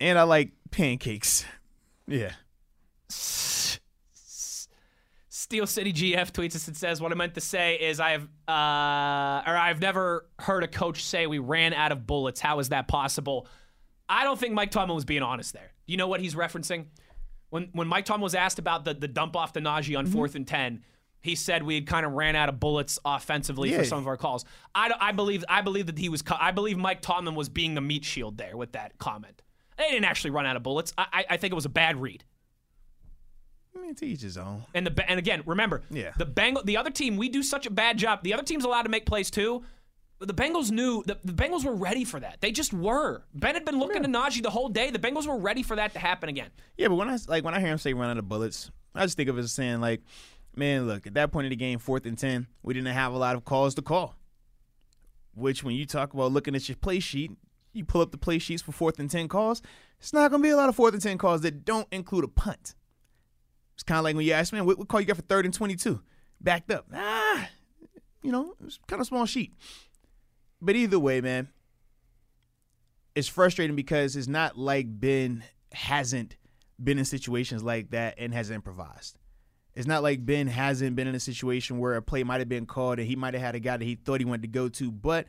And 0.00 0.18
I 0.18 0.24
like 0.24 0.50
pancakes. 0.72 1.44
Yeah. 2.08 2.32
Steel 3.08 3.78
City 5.66 5.92
GF 5.92 6.30
tweets 6.32 6.56
us 6.56 6.68
and 6.68 6.76
says, 6.76 7.00
"What 7.00 7.10
I 7.10 7.14
meant 7.14 7.34
to 7.36 7.40
say 7.40 7.76
is 7.76 8.00
I 8.00 8.10
have, 8.10 8.24
uh, 8.46 9.50
or 9.50 9.56
I've 9.56 9.80
never 9.80 10.26
heard 10.40 10.62
a 10.62 10.68
coach 10.68 11.04
say 11.04 11.26
we 11.26 11.38
ran 11.38 11.72
out 11.72 11.90
of 11.90 12.06
bullets. 12.06 12.40
How 12.40 12.58
is 12.58 12.68
that 12.68 12.86
possible? 12.86 13.46
I 14.10 14.24
don't 14.24 14.38
think 14.38 14.52
Mike 14.52 14.70
Tomlin 14.70 14.94
was 14.94 15.06
being 15.06 15.22
honest 15.22 15.54
there. 15.54 15.72
You 15.88 15.96
know 15.96 16.06
what 16.06 16.20
he's 16.20 16.36
referencing? 16.36 16.86
When 17.50 17.70
when 17.72 17.88
Mike 17.88 18.04
Tomlin 18.04 18.22
was 18.22 18.36
asked 18.36 18.60
about 18.60 18.84
the 18.84 18.94
the 18.94 19.08
dump 19.08 19.34
off 19.34 19.52
the 19.52 19.60
Najee 19.60 19.98
on 19.98 20.04
mm-hmm. 20.04 20.12
fourth 20.12 20.36
and 20.36 20.46
ten, 20.46 20.84
he 21.20 21.34
said 21.34 21.62
we 21.62 21.74
had 21.74 21.86
kind 21.86 22.06
of 22.06 22.12
ran 22.12 22.36
out 22.36 22.48
of 22.48 22.60
bullets 22.60 22.98
offensively 23.04 23.72
for 23.72 23.84
some 23.84 23.98
of 23.98 24.06
our 24.06 24.16
calls. 24.16 24.44
I, 24.74 24.92
I 25.00 25.12
believe 25.12 25.44
I 25.48 25.62
believe 25.62 25.86
that 25.86 25.98
he 25.98 26.08
was 26.08 26.22
I 26.38 26.52
believe 26.52 26.76
Mike 26.76 27.00
Tomlin 27.00 27.34
was 27.34 27.48
being 27.48 27.74
the 27.74 27.80
meat 27.80 28.04
shield 28.04 28.36
there 28.38 28.56
with 28.56 28.72
that 28.72 28.98
comment. 28.98 29.42
They 29.78 29.88
didn't 29.90 30.04
actually 30.04 30.30
run 30.30 30.44
out 30.44 30.56
of 30.56 30.62
bullets. 30.62 30.92
I, 30.98 31.06
I, 31.12 31.24
I 31.30 31.36
think 31.36 31.52
it 31.52 31.54
was 31.54 31.64
a 31.64 31.70
bad 31.70 32.00
read. 32.00 32.24
I 33.76 33.80
mean, 33.80 33.94
to 33.94 34.06
each 34.06 34.22
his 34.22 34.36
own. 34.36 34.64
And 34.74 34.86
the 34.86 35.10
and 35.10 35.18
again, 35.18 35.42
remember, 35.46 35.82
Yeah. 35.90 36.12
the 36.18 36.26
Bengal, 36.26 36.64
the 36.64 36.76
other 36.76 36.90
team, 36.90 37.16
we 37.16 37.28
do 37.28 37.42
such 37.42 37.64
a 37.66 37.70
bad 37.70 37.96
job. 37.96 38.22
The 38.22 38.34
other 38.34 38.42
team's 38.42 38.64
allowed 38.64 38.82
to 38.82 38.88
make 38.88 39.06
plays 39.06 39.30
too. 39.30 39.64
The 40.20 40.34
Bengals 40.34 40.72
knew 40.72 41.04
the, 41.06 41.16
the 41.24 41.32
Bengals 41.32 41.64
were 41.64 41.76
ready 41.76 42.04
for 42.04 42.18
that. 42.18 42.40
They 42.40 42.50
just 42.50 42.72
were. 42.72 43.22
Ben 43.34 43.54
had 43.54 43.64
been 43.64 43.78
looking 43.78 44.02
to 44.02 44.08
Najee 44.08 44.42
the 44.42 44.50
whole 44.50 44.68
day. 44.68 44.90
The 44.90 44.98
Bengals 44.98 45.28
were 45.28 45.38
ready 45.38 45.62
for 45.62 45.76
that 45.76 45.92
to 45.92 46.00
happen 46.00 46.28
again. 46.28 46.50
Yeah, 46.76 46.88
but 46.88 46.96
when 46.96 47.08
I 47.08 47.16
like 47.28 47.44
when 47.44 47.54
I 47.54 47.60
hear 47.60 47.68
him 47.68 47.78
say 47.78 47.94
run 47.94 48.10
out 48.10 48.18
of 48.18 48.28
bullets, 48.28 48.70
I 48.96 49.04
just 49.04 49.16
think 49.16 49.28
of 49.28 49.38
it 49.38 49.42
as 49.42 49.52
saying 49.52 49.80
like, 49.80 50.02
man, 50.56 50.88
look, 50.88 51.06
at 51.06 51.14
that 51.14 51.30
point 51.30 51.46
in 51.46 51.50
the 51.50 51.56
game, 51.56 51.78
fourth 51.78 52.04
and 52.04 52.18
ten, 52.18 52.48
we 52.64 52.74
didn't 52.74 52.92
have 52.92 53.12
a 53.12 53.18
lot 53.18 53.36
of 53.36 53.44
calls 53.44 53.76
to 53.76 53.82
call. 53.82 54.16
Which 55.34 55.62
when 55.62 55.76
you 55.76 55.86
talk 55.86 56.14
about 56.14 56.32
looking 56.32 56.56
at 56.56 56.68
your 56.68 56.74
play 56.74 56.98
sheet, 56.98 57.30
you 57.72 57.84
pull 57.84 58.00
up 58.00 58.10
the 58.10 58.18
play 58.18 58.40
sheets 58.40 58.60
for 58.60 58.72
fourth 58.72 58.98
and 58.98 59.08
ten 59.08 59.28
calls, 59.28 59.62
it's 60.00 60.12
not 60.12 60.32
gonna 60.32 60.42
be 60.42 60.48
a 60.48 60.56
lot 60.56 60.68
of 60.68 60.74
fourth 60.74 60.94
and 60.94 61.02
ten 61.02 61.16
calls 61.16 61.42
that 61.42 61.64
don't 61.64 61.86
include 61.92 62.24
a 62.24 62.28
punt. 62.28 62.74
It's 63.74 63.84
kind 63.84 63.98
of 63.98 64.04
like 64.04 64.16
when 64.16 64.26
you 64.26 64.32
ask, 64.32 64.52
man, 64.52 64.66
what, 64.66 64.78
what 64.78 64.88
call 64.88 65.00
you 65.00 65.06
got 65.06 65.14
for 65.14 65.22
third 65.22 65.44
and 65.44 65.54
twenty-two? 65.54 66.02
Backed 66.40 66.72
up. 66.72 66.86
Ah, 66.92 67.48
you 68.20 68.32
know, 68.32 68.54
it's 68.64 68.80
kind 68.88 68.98
of 69.00 69.04
a 69.04 69.08
small 69.08 69.26
sheet. 69.26 69.54
But 70.60 70.76
either 70.76 70.98
way, 70.98 71.20
man, 71.20 71.48
it's 73.14 73.28
frustrating 73.28 73.76
because 73.76 74.16
it's 74.16 74.28
not 74.28 74.58
like 74.58 75.00
Ben 75.00 75.44
hasn't 75.72 76.36
been 76.82 76.98
in 76.98 77.04
situations 77.04 77.62
like 77.62 77.90
that 77.90 78.14
and 78.18 78.32
has 78.32 78.50
improvised. 78.50 79.18
It's 79.74 79.86
not 79.86 80.02
like 80.02 80.26
Ben 80.26 80.48
hasn't 80.48 80.96
been 80.96 81.06
in 81.06 81.14
a 81.14 81.20
situation 81.20 81.78
where 81.78 81.94
a 81.94 82.02
play 82.02 82.24
might 82.24 82.40
have 82.40 82.48
been 82.48 82.66
called 82.66 82.98
and 82.98 83.06
he 83.06 83.16
might 83.16 83.34
have 83.34 83.42
had 83.42 83.54
a 83.54 83.60
guy 83.60 83.76
that 83.76 83.84
he 83.84 83.94
thought 83.94 84.20
he 84.20 84.24
wanted 84.24 84.42
to 84.42 84.48
go 84.48 84.68
to, 84.68 84.90
but 84.90 85.26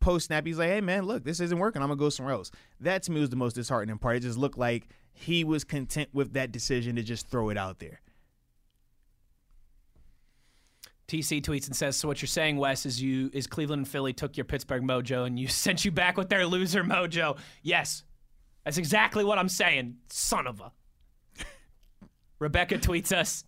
post 0.00 0.26
snap 0.26 0.46
he's 0.46 0.58
like, 0.58 0.68
"Hey 0.68 0.80
man, 0.80 1.04
look, 1.04 1.24
this 1.24 1.40
isn't 1.40 1.58
working. 1.58 1.82
I'm 1.82 1.88
gonna 1.88 1.98
go 1.98 2.08
somewhere 2.08 2.34
else." 2.34 2.52
That 2.80 3.02
to 3.04 3.12
me 3.12 3.20
was 3.20 3.30
the 3.30 3.36
most 3.36 3.54
disheartening 3.54 3.98
part. 3.98 4.16
It 4.16 4.20
just 4.20 4.38
looked 4.38 4.58
like 4.58 4.88
he 5.12 5.42
was 5.42 5.64
content 5.64 6.10
with 6.12 6.34
that 6.34 6.52
decision 6.52 6.94
to 6.96 7.02
just 7.02 7.28
throw 7.28 7.48
it 7.48 7.56
out 7.56 7.80
there. 7.80 8.00
TC 11.08 11.42
tweets 11.42 11.66
and 11.66 11.74
says, 11.74 11.96
"So 11.96 12.06
what 12.06 12.20
you're 12.20 12.28
saying, 12.28 12.58
Wes, 12.58 12.86
is 12.86 13.02
you 13.02 13.30
is 13.32 13.46
Cleveland 13.46 13.80
and 13.80 13.88
Philly 13.88 14.12
took 14.12 14.36
your 14.36 14.44
Pittsburgh 14.44 14.82
mojo 14.82 15.26
and 15.26 15.38
you 15.38 15.48
sent 15.48 15.84
you 15.84 15.90
back 15.90 16.16
with 16.16 16.28
their 16.28 16.46
loser 16.46 16.84
mojo." 16.84 17.38
Yes, 17.62 18.04
that's 18.64 18.78
exactly 18.78 19.24
what 19.24 19.38
I'm 19.38 19.48
saying. 19.48 19.96
Son 20.10 20.46
of 20.46 20.60
a. 20.60 20.72
Rebecca 22.38 22.76
tweets 22.76 23.10
us, 23.10 23.44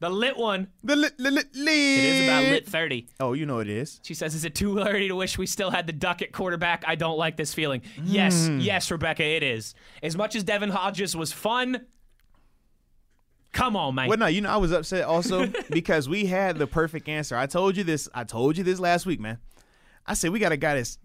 "The 0.00 0.10
lit 0.10 0.36
one. 0.36 0.68
The 0.84 0.96
lit, 0.96 1.18
lit, 1.18 1.32
lit, 1.32 1.46
lit. 1.54 1.74
It 1.74 2.04
is 2.04 2.24
about 2.24 2.42
lit 2.44 2.68
30." 2.68 3.08
Oh, 3.20 3.32
you 3.32 3.46
know 3.46 3.60
it 3.60 3.70
is. 3.70 4.00
She 4.02 4.12
says, 4.12 4.34
"Is 4.34 4.44
it 4.44 4.54
too 4.54 4.78
early 4.78 5.08
to 5.08 5.16
wish 5.16 5.38
we 5.38 5.46
still 5.46 5.70
had 5.70 5.86
the 5.86 5.94
duck 5.94 6.20
at 6.20 6.32
quarterback? 6.32 6.84
I 6.86 6.94
don't 6.94 7.16
like 7.16 7.38
this 7.38 7.54
feeling." 7.54 7.80
Yes, 8.04 8.34
mm. 8.48 8.62
yes, 8.62 8.90
Rebecca, 8.90 9.24
it 9.24 9.42
is. 9.42 9.74
As 10.02 10.14
much 10.14 10.36
as 10.36 10.44
Devlin 10.44 10.70
Hodges 10.70 11.16
was 11.16 11.32
fun, 11.32 11.86
come 13.58 13.76
on, 13.76 13.94
man. 13.94 14.08
Well, 14.08 14.18
no, 14.18 14.26
you 14.26 14.40
know, 14.40 14.50
I 14.50 14.56
was 14.56 14.72
upset 14.72 15.04
also 15.04 15.46
because 15.70 16.08
we 16.08 16.26
had 16.26 16.56
the 16.58 16.66
perfect 16.66 17.08
answer. 17.08 17.36
I 17.36 17.46
told 17.46 17.76
you 17.76 17.84
this. 17.84 18.08
I 18.14 18.24
told 18.24 18.56
you 18.56 18.64
this 18.64 18.78
last 18.80 19.06
week, 19.06 19.20
man. 19.20 19.38
I 20.06 20.14
said 20.14 20.30
we 20.30 20.38
got 20.38 20.52
a 20.52 20.56
guy 20.56 20.74
that's 20.74 20.98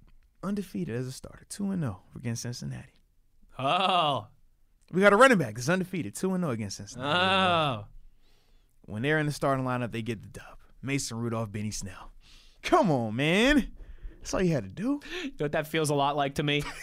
undefeated 0.43 0.95
as 0.95 1.07
a 1.07 1.11
starter, 1.11 1.45
two 1.49 1.71
and 1.71 1.81
zero 1.81 2.01
against 2.15 2.43
Cincinnati. 2.43 2.93
oh, 3.59 4.27
We 4.91 5.01
got 5.01 5.13
a 5.13 5.17
running 5.17 5.37
back 5.37 5.55
that's 5.55 5.69
undefeated, 5.69 6.15
two 6.15 6.33
and 6.33 6.43
zero 6.43 6.51
against 6.51 6.77
Cincinnati. 6.77 7.19
oh. 7.19 7.85
when 8.85 9.01
they're 9.01 9.19
in 9.19 9.25
the 9.25 9.31
starting 9.31 9.65
lineup, 9.65 9.91
they 9.91 10.01
get 10.01 10.21
the 10.21 10.27
dub. 10.27 10.57
Mason 10.81 11.17
Rudolph, 11.17 11.51
Benny 11.51 11.71
Snell. 11.71 12.11
Come 12.61 12.91
on, 12.91 13.15
man. 13.15 13.71
That's 14.19 14.33
all 14.33 14.41
you 14.41 14.53
had 14.53 14.63
to 14.63 14.69
do. 14.69 14.99
You 15.23 15.29
know 15.31 15.31
what 15.45 15.51
that 15.53 15.67
feels 15.67 15.89
a 15.89 15.93
lot 15.95 16.15
like 16.15 16.35
to 16.35 16.43
me? 16.43 16.63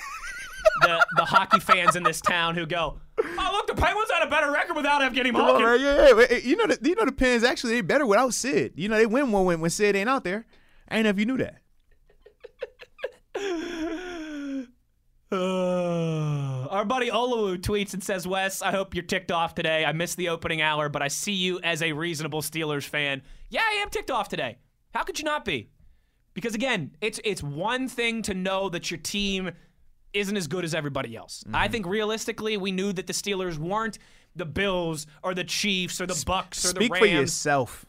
the 0.82 1.06
the 1.16 1.24
hockey 1.24 1.60
fans 1.60 1.96
in 1.96 2.02
this 2.02 2.20
town 2.20 2.54
who 2.54 2.66
go, 2.66 2.98
"Oh, 3.18 3.50
look, 3.52 3.66
the 3.66 3.74
Penguins 3.74 4.10
had 4.10 4.26
a 4.26 4.30
better 4.30 4.50
record 4.50 4.76
without 4.76 5.00
Evgeny 5.02 5.32
Malkin." 5.32 5.64
man. 5.64 5.80
Yeah, 5.80 6.24
yeah. 6.30 6.36
You 6.38 6.56
know, 6.56 6.66
the, 6.66 6.78
you 6.82 6.94
know 6.94 7.04
the 7.04 7.12
Pens 7.12 7.44
actually 7.44 7.74
they 7.74 7.80
better 7.80 8.06
without 8.06 8.34
Sid. 8.34 8.72
You 8.76 8.88
know 8.88 8.96
they 8.96 9.06
win 9.06 9.28
more 9.28 9.44
when, 9.44 9.60
when 9.60 9.70
Sid 9.70 9.96
ain't 9.96 10.08
out 10.08 10.24
there. 10.24 10.46
I 10.88 10.96
ain't 10.96 11.04
know 11.04 11.10
if 11.10 11.18
you 11.18 11.26
knew 11.26 11.38
that. 11.38 11.60
Uh, 15.32 16.66
our 16.70 16.84
buddy 16.84 17.10
Olawu 17.10 17.58
tweets 17.58 17.94
and 17.94 18.02
says, 18.02 18.26
Wes, 18.26 18.62
I 18.62 18.72
hope 18.72 18.94
you're 18.94 19.04
ticked 19.04 19.30
off 19.30 19.54
today. 19.54 19.84
I 19.84 19.92
missed 19.92 20.16
the 20.16 20.28
opening 20.28 20.60
hour, 20.60 20.88
but 20.88 21.02
I 21.02 21.08
see 21.08 21.32
you 21.32 21.60
as 21.62 21.82
a 21.82 21.92
reasonable 21.92 22.42
Steelers 22.42 22.84
fan. 22.84 23.22
Yeah, 23.48 23.62
I 23.62 23.74
am 23.82 23.90
ticked 23.90 24.10
off 24.10 24.28
today. 24.28 24.58
How 24.92 25.04
could 25.04 25.18
you 25.18 25.24
not 25.24 25.44
be? 25.44 25.70
Because 26.34 26.54
again, 26.54 26.96
it's 27.00 27.20
it's 27.24 27.42
one 27.42 27.88
thing 27.88 28.22
to 28.22 28.34
know 28.34 28.68
that 28.68 28.90
your 28.90 28.98
team 28.98 29.50
isn't 30.12 30.36
as 30.36 30.46
good 30.46 30.64
as 30.64 30.74
everybody 30.74 31.16
else. 31.16 31.44
I 31.52 31.64
mm-hmm. 31.64 31.72
think 31.72 31.86
realistically, 31.86 32.56
we 32.56 32.72
knew 32.72 32.92
that 32.92 33.06
the 33.06 33.12
Steelers 33.12 33.58
weren't 33.58 33.98
the 34.36 34.44
Bills 34.44 35.06
or 35.22 35.34
the 35.34 35.44
Chiefs 35.44 36.00
or 36.00 36.06
the 36.06 36.22
Bucks 36.26 36.64
or 36.64 36.72
the 36.72 36.80
Ravens. 36.80 36.98
Speak 36.98 36.98
for 36.98 37.06
yourself. 37.06 37.86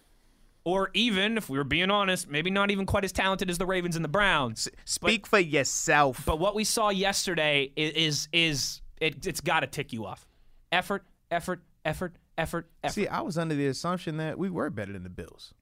or 0.64 0.92
even, 0.94 1.38
if 1.38 1.50
we 1.50 1.58
were 1.58 1.64
being 1.64 1.90
honest, 1.90 2.30
maybe 2.30 2.52
not 2.52 2.70
even 2.72 2.86
quite 2.86 3.04
as 3.04 3.12
talented 3.12 3.50
as 3.50 3.58
the 3.58 3.66
Ravens 3.66 3.96
and 3.96 4.06
the 4.06 4.10
Browns. 4.10 4.70
Speak 4.86 5.26
for 5.26 5.40
yourself. 5.40 6.24
But 6.26 6.40
what 6.40 6.54
we 6.54 6.64
saw 6.64 6.90
yesterday 6.90 7.72
i- 7.76 7.80
is 7.80 8.28
is, 8.32 8.82
it, 9.00 9.26
it's 9.26 9.42
got 9.42 9.62
to 9.62 9.68
tick 9.68 9.92
you 9.92 10.06
off. 10.06 10.28
Effort, 10.72 11.06
effort, 11.32 11.62
effort, 11.84 12.16
effort, 12.38 12.70
effort. 12.84 12.94
See, 12.94 13.08
I 13.08 13.22
was 13.22 13.38
under 13.38 13.56
the 13.56 13.68
assumption 13.68 14.18
that 14.18 14.38
we 14.38 14.50
were 14.50 14.70
better 14.70 14.94
than 14.94 15.04
the 15.04 15.10
Bills 15.10 15.54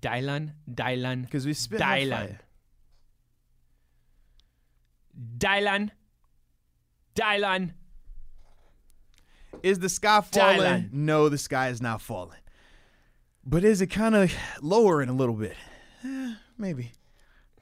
Dylan, 0.00 0.52
Dylan, 0.70 1.22
because 1.22 1.46
we 1.46 1.52
spit 1.52 1.80
Dylan. 1.80 2.38
Dylan, 5.38 5.90
Dylan. 7.14 7.72
Is 9.62 9.78
the 9.78 9.88
sky 9.88 10.20
falling? 10.20 10.60
Dylan. 10.60 10.92
No, 10.92 11.28
the 11.28 11.38
sky 11.38 11.68
is 11.68 11.80
not 11.80 12.00
falling. 12.00 12.38
But 13.46 13.64
is 13.64 13.80
it 13.80 13.88
kind 13.88 14.14
of 14.14 14.32
lowering 14.62 15.08
a 15.08 15.12
little 15.12 15.34
bit? 15.34 15.54
Eh, 16.04 16.34
maybe. 16.58 16.92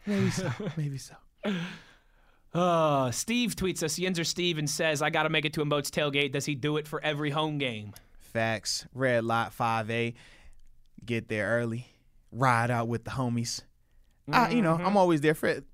Maybe 0.07 0.31
so. 0.31 0.51
maybe 0.77 0.99
so. 0.99 1.15
Uh, 2.55 3.11
Steve 3.11 3.57
tweets 3.57 3.83
us, 3.83 4.29
Steve, 4.29 4.59
and 4.59 4.69
says, 4.69 5.03
I 5.03 5.11
got 5.11 5.25
to 5.25 5.31
make 5.31 5.45
it 5.45 5.53
to 5.55 5.63
a 5.63 5.65
Moats 5.65 5.91
tailgate. 5.91 6.33
Does 6.33 6.45
he 6.45 6.55
do 6.55 6.77
it 6.77 6.87
for 6.87 7.03
every 7.03 7.31
home 7.31 7.59
game? 7.59 7.93
Facts. 8.19 8.87
Red 8.95 9.25
lot 9.25 9.53
5A. 9.57 10.15
Get 11.05 11.29
there 11.29 11.49
early. 11.49 11.87
Ride 12.31 12.71
out 12.71 12.89
with 12.89 13.05
the 13.05 13.11
homies. 13.13 13.63
I, 14.31 14.51
you 14.51 14.63
know, 14.63 14.75
I'm 14.75 14.97
always 14.97 15.21
there 15.21 15.35
for 15.35 15.49
it. 15.49 15.65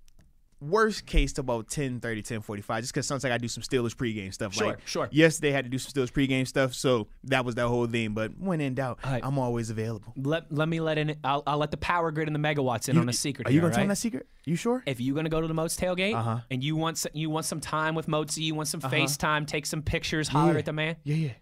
Worst 0.60 1.06
case 1.06 1.32
to 1.34 1.40
about 1.42 1.68
10, 1.68 2.00
30, 2.00 2.20
10, 2.22 2.40
45, 2.40 2.80
just 2.82 2.92
because 2.92 3.06
sometimes 3.06 3.32
I 3.32 3.38
do 3.38 3.46
some 3.46 3.62
Steelers 3.62 3.94
pregame 3.94 4.34
stuff. 4.34 4.54
Sure, 4.54 4.66
like, 4.66 4.86
sure. 4.88 5.08
Yesterday, 5.12 5.50
I 5.50 5.52
had 5.52 5.64
to 5.66 5.70
do 5.70 5.78
some 5.78 5.92
Steelers 5.92 6.10
pregame 6.10 6.48
stuff, 6.48 6.74
so 6.74 7.06
that 7.24 7.44
was 7.44 7.54
that 7.54 7.68
whole 7.68 7.86
thing. 7.86 8.12
But 8.12 8.36
when 8.36 8.60
in 8.60 8.74
doubt, 8.74 8.98
right. 9.04 9.24
I'm 9.24 9.38
always 9.38 9.70
available. 9.70 10.12
Let, 10.16 10.50
let 10.52 10.68
me 10.68 10.80
let 10.80 10.98
in, 10.98 11.16
I'll, 11.22 11.44
I'll 11.46 11.58
let 11.58 11.70
the 11.70 11.76
power 11.76 12.10
grid 12.10 12.26
and 12.28 12.34
the 12.34 12.40
megawatts 12.40 12.88
in 12.88 12.98
on 12.98 13.08
a 13.08 13.12
secret 13.12 13.46
Are 13.46 13.50
you 13.52 13.56
here, 13.56 13.60
going 13.60 13.70
to 13.70 13.74
tell 13.76 13.82
all 13.82 13.84
them 13.84 13.88
that 13.90 13.96
secret? 13.96 14.26
You 14.46 14.56
sure? 14.56 14.82
if 14.86 14.98
you're 15.00 15.14
gonna 15.14 15.28
go 15.28 15.40
to 15.42 15.46
the 15.46 15.52
Moats 15.54 15.76
tailgate 15.76 16.14
Uh-huh. 16.14 16.38
and 16.50 16.64
you 16.64 16.74
want 16.74 16.96
some, 16.98 17.12
you 17.14 17.28
want 17.30 17.44
some 17.46 17.60
time 17.60 17.94
with 17.94 18.06
Moatsy, 18.06 18.38
you 18.38 18.54
want 18.54 18.66
some 18.66 18.80
FaceTime, 18.80 19.46
take 19.46 19.66
some 19.66 19.82
pictures, 19.82 20.26
holler 20.26 20.54
Yeah. 20.54 20.58
at 20.60 20.64
the 20.64 20.72
man. 20.72 20.96
Yeah, 21.04 21.14
yeah. 21.16 21.32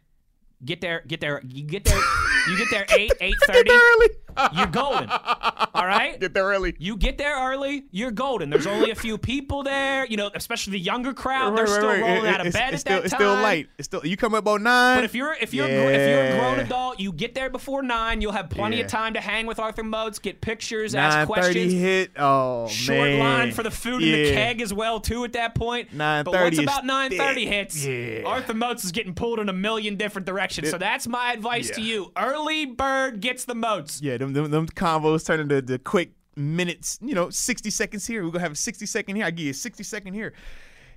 Get 0.64 0.81
there, 0.81 1.02
get 1.07 1.20
there, 1.20 1.40
you 1.46 1.62
get 1.64 1.85
there, 1.85 2.00
you 2.48 2.57
get 2.59 2.66
there 2.70 2.85
eight 2.98 3.12
eight 3.20 3.35
thirty. 3.46 3.70
Early. 3.70 4.09
You're 4.53 4.66
golden. 4.66 5.09
All 5.11 5.87
right? 5.87 6.18
Get 6.18 6.35
there 6.35 6.44
early. 6.44 6.75
You 6.79 6.96
get 6.96 7.18
there 7.18 7.37
early, 7.51 7.85
you're 7.90 8.11
golden. 8.11 8.51
There's 8.51 8.66
only 8.66 8.90
a 8.90 8.94
few 8.94 9.18
people 9.18 9.62
there, 9.62 10.07
you 10.07 10.16
know, 10.16 10.31
especially 10.35 10.72
the 10.72 10.79
younger 10.81 11.12
crowd. 11.12 11.57
They're 11.57 11.66
still 11.66 11.87
rolling 11.88 12.25
It- 12.25 12.35
out 12.35 12.40
of 12.40 12.46
it's, 12.49 12.57
bed 12.57 12.75
at 12.75 12.81
still, 12.81 12.96
that 12.99 13.05
It's 13.07 13.14
still 13.14 13.35
light. 13.35 13.68
It's 13.79 13.87
still 13.87 14.05
you 14.05 14.16
come 14.16 14.35
up 14.35 14.40
about 14.44 14.61
nine. 14.62 14.96
But 14.99 15.05
if 15.05 15.14
you're 15.14 15.35
if 15.40 15.53
you're 15.55 15.66
gr- 15.66 15.72
if 15.90 16.09
you're 16.09 16.25
a 16.25 16.38
grown 16.38 16.61
adult, 16.61 17.01
you 17.01 17.12
get 17.12 17.35
there 17.35 17.51
before 17.51 17.83
nine. 17.83 18.20
You'll 18.20 18.33
have 18.33 18.51
plenty 18.51 18.77
Yeah. 18.79 18.85
of 18.85 18.90
time 18.90 19.14
to 19.14 19.20
hang 19.20 19.46
with 19.46 19.59
Arthur 19.59 19.83
Moats, 19.83 20.18
get 20.18 20.40
pictures, 20.40 20.94
ask 20.94 21.16
nine 21.16 21.27
thirty 21.27 21.40
questions. 21.42 21.72
hit. 21.75 22.11
Oh 22.18 22.68
Short 22.68 22.99
man. 22.99 23.18
line 23.18 23.53
for 23.53 23.62
the 23.62 23.70
food 23.70 24.03
and 24.03 24.12
the 24.14 24.18
Yeah. 24.29 24.35
keg 24.35 24.61
as 24.61 24.72
well 24.72 25.01
too 25.01 25.25
at 25.25 25.33
that 25.35 25.55
point. 25.55 25.88
But 25.90 25.99
9:30 25.99 26.42
once 26.42 26.59
about 26.59 26.87
nine 26.87 27.11
thirty 27.16 27.46
hits, 27.46 27.85
Yeah. 27.85 28.22
Arthur 28.25 28.55
Moats 28.55 28.85
is 28.85 28.92
getting 28.92 29.14
pulled 29.14 29.38
in 29.40 29.49
a 29.49 29.53
million 29.53 29.96
different 29.96 30.27
directions. 30.27 30.70
So 30.70 30.79
that's 30.79 31.07
my 31.07 31.33
advice 31.33 31.70
to 31.70 31.81
you: 31.83 32.12
early 32.16 32.66
bird 32.66 33.20
gets 33.20 33.44
the 33.44 33.55
moats. 33.55 34.01
Yeah, 34.03 34.16
them, 34.32 34.44
them, 34.44 34.50
them 34.50 34.68
combos 34.68 35.26
turn 35.26 35.40
into 35.40 35.62
the 35.62 35.78
quick 35.78 36.12
minutes, 36.36 36.98
you 37.00 37.14
know, 37.14 37.30
60 37.30 37.70
seconds 37.70 38.06
here. 38.06 38.22
We're 38.22 38.30
going 38.30 38.40
to 38.40 38.44
have 38.44 38.52
a 38.52 38.56
60 38.56 38.86
second 38.86 39.16
here. 39.16 39.24
I 39.24 39.30
give 39.30 39.44
you 39.46 39.50
a 39.50 39.54
60 39.54 39.82
second 39.82 40.14
here. 40.14 40.32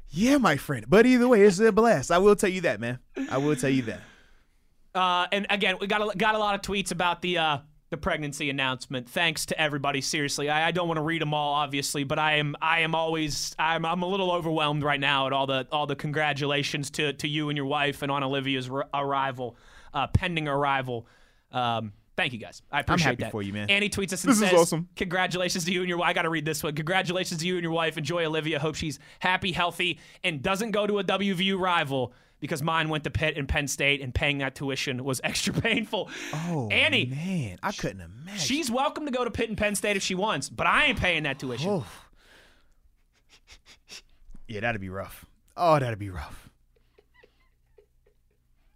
Yeah, 0.09 0.37
my 0.37 0.57
friend. 0.57 0.85
But 0.87 1.05
either 1.05 1.27
way, 1.27 1.43
it's 1.43 1.59
a 1.59 1.71
blast. 1.71 2.11
I 2.11 2.17
will 2.17 2.35
tell 2.35 2.49
you 2.49 2.61
that, 2.61 2.79
man. 2.79 2.99
I 3.29 3.37
will 3.37 3.55
tell 3.55 3.69
you 3.69 3.83
that. 3.83 4.01
Uh, 4.95 5.27
and 5.31 5.45
again, 5.49 5.77
we 5.79 5.87
got 5.87 6.01
a, 6.01 6.17
got 6.17 6.35
a 6.35 6.39
lot 6.39 6.55
of 6.55 6.61
tweets 6.61 6.91
about 6.91 7.21
the 7.21 7.37
uh, 7.37 7.57
the 7.91 7.97
pregnancy 7.97 8.49
announcement. 8.49 9.07
Thanks 9.07 9.45
to 9.47 9.59
everybody. 9.59 10.01
Seriously, 10.01 10.49
I, 10.49 10.67
I 10.67 10.71
don't 10.71 10.87
want 10.87 10.97
to 10.97 11.03
read 11.03 11.21
them 11.21 11.33
all, 11.33 11.53
obviously, 11.53 12.03
but 12.03 12.17
I 12.17 12.37
am 12.37 12.55
I 12.61 12.79
am 12.79 12.95
always 12.95 13.55
I'm, 13.59 13.85
I'm 13.85 14.01
a 14.01 14.07
little 14.07 14.31
overwhelmed 14.31 14.83
right 14.83 14.99
now 14.99 15.27
at 15.27 15.33
all 15.33 15.45
the 15.45 15.67
all 15.71 15.85
the 15.85 15.95
congratulations 15.95 16.89
to 16.91 17.13
to 17.13 17.27
you 17.27 17.49
and 17.49 17.57
your 17.57 17.67
wife 17.67 18.01
and 18.01 18.11
on 18.11 18.23
Olivia's 18.23 18.69
r- 18.69 18.87
arrival, 18.93 19.57
uh, 19.93 20.07
pending 20.07 20.47
arrival. 20.47 21.07
Um, 21.51 21.93
Thank 22.19 22.33
you 22.33 22.39
guys. 22.39 22.61
I 22.69 22.81
appreciate 22.81 23.05
I'm 23.05 23.11
happy 23.11 23.23
that. 23.23 23.31
for 23.31 23.41
you, 23.41 23.53
man. 23.53 23.69
Annie 23.69 23.87
tweets 23.87 24.11
us 24.11 24.25
and 24.25 24.31
This 24.33 24.41
is 24.41 24.49
says, 24.49 24.59
awesome. 24.59 24.89
Congratulations 24.97 25.63
to 25.63 25.71
you 25.71 25.79
and 25.79 25.87
your 25.87 25.99
wife. 25.99 26.09
I 26.09 26.11
got 26.13 26.23
to 26.23 26.29
read 26.29 26.43
this 26.43 26.61
one. 26.61 26.75
Congratulations 26.75 27.39
to 27.39 27.47
you 27.47 27.53
and 27.53 27.63
your 27.63 27.71
wife. 27.71 27.97
Enjoy 27.97 28.25
Olivia. 28.25 28.59
Hope 28.59 28.75
she's 28.75 28.99
happy, 29.19 29.53
healthy, 29.53 29.99
and 30.21 30.41
doesn't 30.43 30.71
go 30.71 30.85
to 30.85 30.99
a 30.99 31.03
WVU 31.05 31.57
rival 31.57 32.11
because 32.41 32.61
mine 32.61 32.89
went 32.89 33.05
to 33.05 33.09
Pitt 33.09 33.37
and 33.37 33.47
Penn 33.47 33.69
State, 33.69 34.01
and 34.01 34.13
paying 34.13 34.39
that 34.39 34.53
tuition 34.53 35.05
was 35.05 35.21
extra 35.23 35.53
painful. 35.53 36.09
Oh, 36.33 36.67
Annie, 36.69 37.05
man. 37.05 37.57
I 37.63 37.71
couldn't 37.71 38.01
imagine. 38.01 38.37
she's 38.37 38.69
welcome 38.69 39.05
to 39.05 39.11
go 39.11 39.23
to 39.23 39.31
Pitt 39.31 39.47
and 39.47 39.57
Penn 39.57 39.75
State 39.75 39.95
if 39.95 40.03
she 40.03 40.13
wants, 40.15 40.49
but 40.49 40.67
I 40.67 40.87
ain't 40.87 40.99
paying 40.99 41.23
that 41.23 41.39
tuition. 41.39 41.69
Oh. 41.69 41.85
Yeah, 44.45 44.59
that'd 44.59 44.81
be 44.81 44.89
rough. 44.89 45.25
Oh, 45.55 45.79
that'd 45.79 45.99
be 45.99 46.09
rough. 46.09 46.49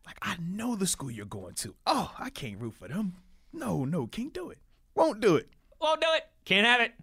Like, 0.05 0.17
I 0.21 0.37
know 0.41 0.77
the 0.77 0.87
school 0.87 1.11
you're 1.11 1.25
going 1.25 1.55
to. 1.55 1.75
Oh, 1.85 2.13
I 2.17 2.29
can't 2.29 2.57
root 2.57 2.75
for 2.75 2.87
them. 2.87 3.15
No, 3.53 3.85
no, 3.85 4.07
can't 4.07 4.33
do 4.33 4.49
it. 4.49 4.57
Won't 4.95 5.21
do 5.21 5.35
it. 5.35 5.47
Won't 5.79 6.01
do 6.01 6.07
it. 6.15 6.23
Can't 6.45 6.65
have 6.65 6.81
it. 6.81 6.93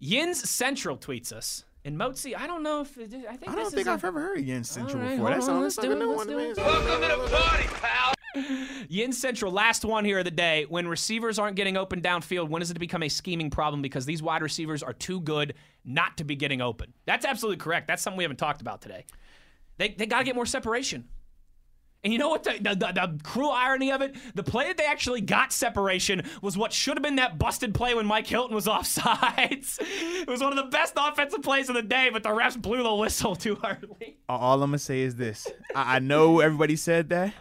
Yins 0.00 0.48
Central 0.48 0.96
tweets 0.96 1.32
us. 1.32 1.64
And 1.84 1.96
Moatsy, 1.96 2.36
I 2.36 2.46
don't 2.46 2.62
know 2.62 2.82
if 2.82 2.98
I 2.98 3.06
think 3.06 3.24
I 3.48 3.54
don't 3.54 3.66
is 3.66 3.72
think 3.72 3.88
i 3.88 3.94
I've 3.94 4.04
ever 4.04 4.20
heard 4.20 4.40
Yen 4.40 4.64
Central 4.64 4.98
All 4.98 5.08
right, 5.08 5.16
before. 5.16 5.30
That's 5.30 5.48
on, 5.48 5.56
all 5.56 5.62
let's 5.62 5.76
that's 5.76 5.88
do 5.88 5.94
like 5.94 5.98
a 5.98 6.02
it, 6.02 6.04
new 6.04 6.12
let's 6.14 6.26
one 6.26 6.36
do 6.36 6.54
to 6.54 6.60
it. 6.60 8.56
me. 8.56 8.86
Yin 8.88 9.12
Central, 9.12 9.50
last 9.50 9.84
one 9.84 10.04
here 10.04 10.18
of 10.18 10.24
the 10.24 10.30
day. 10.30 10.66
When 10.68 10.86
receivers 10.88 11.38
aren't 11.38 11.56
getting 11.56 11.76
open 11.76 12.02
downfield, 12.02 12.48
when 12.48 12.60
does 12.60 12.70
it 12.70 12.78
become 12.78 13.02
a 13.02 13.08
scheming 13.08 13.48
problem? 13.50 13.80
Because 13.82 14.04
these 14.04 14.22
wide 14.22 14.42
receivers 14.42 14.82
are 14.82 14.92
too 14.92 15.20
good 15.20 15.54
not 15.84 16.18
to 16.18 16.24
be 16.24 16.36
getting 16.36 16.60
open. 16.60 16.92
That's 17.06 17.24
absolutely 17.24 17.56
correct. 17.58 17.88
That's 17.88 18.02
something 18.02 18.18
we 18.18 18.24
haven't 18.24 18.36
talked 18.36 18.60
about 18.60 18.82
today. 18.82 19.06
They, 19.78 19.88
they 19.88 20.06
got 20.06 20.18
to 20.18 20.24
get 20.24 20.34
more 20.34 20.46
separation. 20.46 21.08
And 22.02 22.12
you 22.12 22.18
know 22.18 22.30
what? 22.30 22.44
The, 22.44 22.52
the, 22.60 22.74
the, 22.74 22.92
the 22.92 23.18
cruel 23.22 23.50
irony 23.50 23.92
of 23.92 24.00
it? 24.00 24.16
The 24.34 24.42
play 24.42 24.68
that 24.68 24.78
they 24.78 24.86
actually 24.86 25.20
got 25.20 25.52
separation 25.52 26.22
was 26.40 26.56
what 26.56 26.72
should 26.72 26.96
have 26.96 27.02
been 27.02 27.16
that 27.16 27.38
busted 27.38 27.74
play 27.74 27.94
when 27.94 28.06
Mike 28.06 28.26
Hilton 28.26 28.54
was 28.54 28.66
offsides. 28.66 29.78
it 29.80 30.28
was 30.28 30.40
one 30.40 30.56
of 30.56 30.64
the 30.64 30.70
best 30.70 30.94
offensive 30.96 31.42
plays 31.42 31.68
of 31.68 31.74
the 31.74 31.82
day, 31.82 32.08
but 32.10 32.22
the 32.22 32.30
refs 32.30 32.60
blew 32.60 32.82
the 32.82 32.94
whistle 32.94 33.36
too 33.36 33.58
early. 33.64 34.16
All 34.28 34.62
I'm 34.62 34.70
gonna 34.70 34.78
say 34.78 35.00
is 35.00 35.16
this: 35.16 35.46
I, 35.74 35.96
I 35.96 35.98
know 35.98 36.40
everybody 36.40 36.76
said 36.76 37.10
that, 37.10 37.34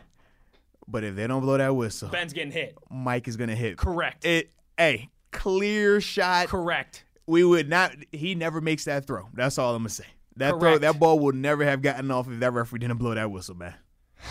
but 0.88 1.04
if 1.04 1.16
they 1.16 1.28
don't 1.28 1.42
blow 1.42 1.58
that 1.58 1.74
whistle, 1.76 2.10
Ben's 2.10 2.34
getting 2.34 2.52
hit. 2.52 2.78
Mike 2.90 3.28
is 3.28 3.38
gonna 3.38 3.56
hit. 3.56 3.78
Correct. 3.78 4.26
It. 4.26 4.52
Hey, 4.78 5.10
clear 5.32 6.02
shot. 6.02 6.48
Correct. 6.48 7.06
We 7.28 7.44
would 7.46 7.70
not. 7.70 7.96
He 8.12 8.36
never 8.36 8.60
makes 8.60 8.86
that 8.86 9.06
throw. 9.06 9.30
That's 9.34 9.58
all 9.58 9.74
I'm 9.74 9.84
gonna 9.84 9.90
say. 9.90 10.06
That 10.36 10.60
throw, 10.60 10.78
that 10.78 11.00
ball 11.00 11.20
would 11.20 11.36
never 11.36 11.64
have 11.66 11.82
gotten 11.82 12.12
off 12.12 12.30
if 12.30 12.40
that 12.40 12.52
referee 12.54 12.80
didn't 12.80 12.98
blow 12.98 13.14
that 13.14 13.30
whistle, 13.30 13.56
man. 13.56 13.74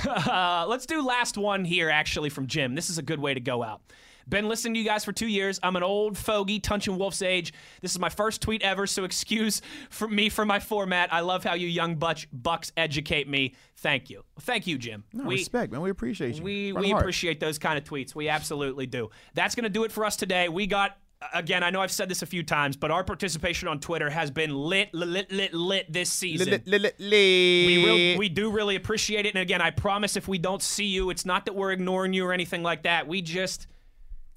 Uh, 0.07 0.67
let's 0.69 0.87
do 0.87 1.03
last 1.03 1.37
one 1.37 1.65
here, 1.65 1.91
actually, 1.91 2.31
from 2.31 2.47
Jim. 2.47 2.75
This 2.75 2.91
is 2.91 2.99
a 2.99 3.03
good 3.03 3.21
way 3.21 3.35
to 3.35 3.41
go 3.41 3.63
out. 3.63 3.81
Been 4.29 4.47
listening 4.47 4.75
to 4.75 4.81
you 4.81 4.85
guys 4.85 5.07
for 5.07 5.13
two 5.13 5.27
years. 5.27 5.59
I'm 5.63 5.75
an 5.77 5.83
old 5.83 6.19
fogey, 6.19 6.61
Tunch 6.61 6.87
Wolf's 6.87 7.23
age. 7.23 7.55
This 7.81 7.93
is 7.93 7.99
my 7.99 8.11
first 8.11 8.43
tweet 8.43 8.63
ever, 8.63 8.87
so 8.87 9.05
excuse 9.05 9.63
for 9.89 10.07
me 10.07 10.29
for 10.29 10.45
my 10.45 10.61
format. 10.61 11.11
I 11.13 11.21
love 11.21 11.45
how 11.45 11.55
you 11.55 11.67
young 11.67 11.95
butch, 11.95 12.29
bucks 12.31 12.71
educate 12.77 13.27
me. 13.27 13.55
Thank 13.77 14.11
you. 14.11 14.25
Thank 14.41 14.67
you, 14.67 14.77
Jim. 14.77 15.05
No, 15.15 15.25
we, 15.25 15.37
respect, 15.37 15.73
man. 15.73 15.81
We 15.81 15.89
appreciate 15.89 16.37
you. 16.37 16.43
we, 16.43 16.73
Run 16.73 16.83
we 16.83 16.91
hard. 16.91 17.03
appreciate 17.03 17.41
those 17.41 17.59
kind 17.59 17.79
of 17.79 17.85
tweets. 17.85 18.15
We 18.15 18.29
absolutely 18.29 18.87
do. 18.87 19.09
That's 19.33 19.55
going 19.55 19.65
to 19.65 19.71
do 19.71 19.85
it 19.85 19.93
for 19.93 20.05
us 20.05 20.15
today. 20.17 20.51
We 20.51 20.67
got, 20.67 20.99
again, 21.35 21.63
I 21.63 21.71
know 21.71 21.81
I've 21.81 21.91
said 21.93 22.09
this 22.09 22.23
a 22.23 22.27
few 22.27 22.43
times, 22.43 22.77
but 22.77 22.91
our 22.91 23.03
participation 23.05 23.69
on 23.69 23.81
Twitter 23.81 24.09
has 24.11 24.31
been 24.31 24.55
lit, 24.55 24.93
lit, 24.95 25.09
lit, 25.09 25.33
lit, 25.33 25.55
lit 25.55 25.93
this 25.93 26.11
season. 26.11 26.63
Li- 26.67 26.79
li- 26.79 26.91
li- 26.99 27.67
We, 27.67 27.85
real, 27.85 28.19
we 28.19 28.29
do 28.29 28.51
really 28.51 28.77
appreciate 28.77 29.27
it. 29.27 29.35
And 29.35 29.43
again, 29.43 29.61
I 29.61 29.71
promise 29.71 30.17
if 30.17 30.29
we 30.29 30.39
don't 30.39 30.63
see 30.63 30.87
you, 30.87 31.11
it's 31.11 31.27
not 31.27 31.47
that 31.47 31.55
we're 31.55 31.73
ignoring 31.73 32.13
you 32.13 32.25
or 32.25 32.33
anything 32.33 32.63
like 32.63 32.85
that. 32.85 33.09
We 33.09 33.21
just, 33.23 33.67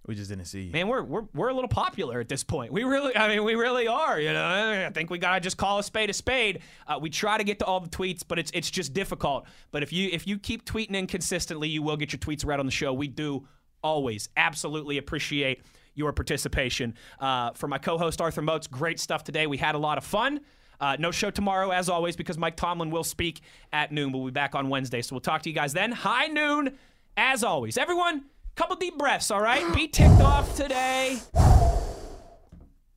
we 0.07 0.15
just 0.15 0.29
didn't 0.29 0.45
see 0.45 0.63
you. 0.63 0.71
man, 0.71 0.87
we're, 0.87 1.03
we're, 1.03 1.23
we're 1.35 1.49
a 1.49 1.53
little 1.53 1.67
popular 1.69 2.19
at 2.19 2.27
this 2.27 2.43
point. 2.43 2.73
We 2.73 2.83
really, 2.83 3.15
I 3.15 3.27
mean, 3.27 3.43
we 3.43 3.53
really 3.53 3.87
are. 3.87 4.19
You 4.19 4.33
know, 4.33 4.85
I 4.87 4.89
think 4.91 5.11
we 5.11 5.19
got 5.19 5.35
to 5.35 5.39
just 5.39 5.57
call 5.57 5.77
a 5.77 5.83
spade 5.83 6.09
a 6.09 6.13
spade. 6.13 6.61
Uh, 6.87 6.97
we 6.99 7.11
try 7.11 7.37
to 7.37 7.43
get 7.43 7.59
to 7.59 7.65
all 7.65 7.79
the 7.79 7.89
tweets, 7.89 8.23
but 8.27 8.39
it's 8.39 8.49
it's 8.55 8.71
just 8.71 8.93
difficult. 8.93 9.45
But 9.69 9.83
if 9.83 9.93
you 9.93 10.09
if 10.11 10.25
you 10.25 10.39
keep 10.39 10.65
tweeting 10.65 10.95
in 10.95 11.05
consistently, 11.05 11.69
you 11.69 11.83
will 11.83 11.97
get 11.97 12.11
your 12.11 12.19
tweets 12.19 12.43
read 12.43 12.59
on 12.59 12.65
the 12.65 12.71
show. 12.71 12.91
We 12.91 13.07
do 13.07 13.47
always 13.83 14.29
absolutely 14.35 14.97
appreciate 14.97 15.61
your 15.93 16.13
participation. 16.13 16.95
Uh, 17.19 17.51
for 17.51 17.67
my 17.67 17.77
co-host 17.77 18.21
Arthur 18.21 18.41
Moats, 18.41 18.67
great 18.67 18.99
stuff 18.99 19.23
today. 19.23 19.47
We 19.47 19.57
had 19.57 19.75
a 19.75 19.77
lot 19.77 19.97
of 19.97 20.03
fun. 20.03 20.41
Uh, 20.79 20.95
no 20.97 21.11
show 21.11 21.29
tomorrow, 21.29 21.69
as 21.69 21.89
always, 21.89 22.15
because 22.15 22.39
Mike 22.39 22.55
Tomlin 22.55 22.89
will 22.89 23.03
speak 23.03 23.41
at 23.71 23.91
noon. 23.91 24.11
We'll 24.11 24.25
be 24.25 24.31
back 24.31 24.55
on 24.55 24.67
Wednesday, 24.69 25.03
so 25.03 25.13
we'll 25.13 25.21
talk 25.21 25.43
to 25.43 25.49
you 25.49 25.55
guys 25.55 25.73
then. 25.73 25.91
High 25.91 26.27
noon, 26.27 26.75
as 27.15 27.43
always. 27.43 27.77
Everyone, 27.77 28.25
couple 28.55 28.75
deep 28.75 28.97
breaths, 28.97 29.29
all 29.29 29.41
right? 29.41 29.71
Be 29.75 29.87
ticked 29.87 30.21
off 30.21 30.55
today, 30.55 31.19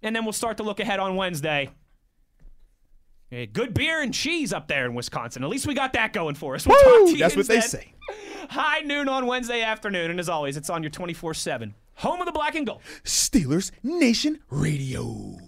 and 0.03 0.17
then 0.17 0.25
we'll 0.25 0.33
start 0.33 0.57
to 0.57 0.63
look 0.63 0.81
ahead 0.81 0.99
on 0.99 1.17
Wednesday. 1.17 1.69
Hey, 3.29 3.47
good 3.47 3.75
beer 3.75 4.01
and 4.01 4.15
cheese 4.15 4.55
up 4.55 4.67
there 4.67 4.87
in 4.87 4.95
Wisconsin. 4.95 5.43
At 5.43 5.51
least 5.51 5.67
we 5.67 5.75
got 5.75 5.93
that 5.93 6.15
going 6.15 6.37
for 6.37 6.55
us. 6.55 6.67
We'll 6.67 6.77
talk 6.79 7.07
to 7.09 7.13
Woo! 7.13 7.17
That's 7.19 7.37
what 7.37 7.49
they 7.49 7.61
say. 7.61 7.93
High 8.49 8.81
noon 8.81 9.09
on 9.11 9.27
Wednesday 9.27 9.61
afternoon, 9.61 10.11
and 10.11 10.19
as 10.21 10.31
always, 10.31 10.57
it's 10.57 10.71
on 10.71 10.83
your 10.83 10.91
24 10.91 11.35
7 11.35 11.75
home 11.97 12.21
of 12.21 12.27
the 12.27 12.33
black 12.33 12.55
and 12.55 12.67
gold. 12.67 12.83
Steelers 13.05 13.71
Nation 13.83 14.41
Radio. 14.51 15.44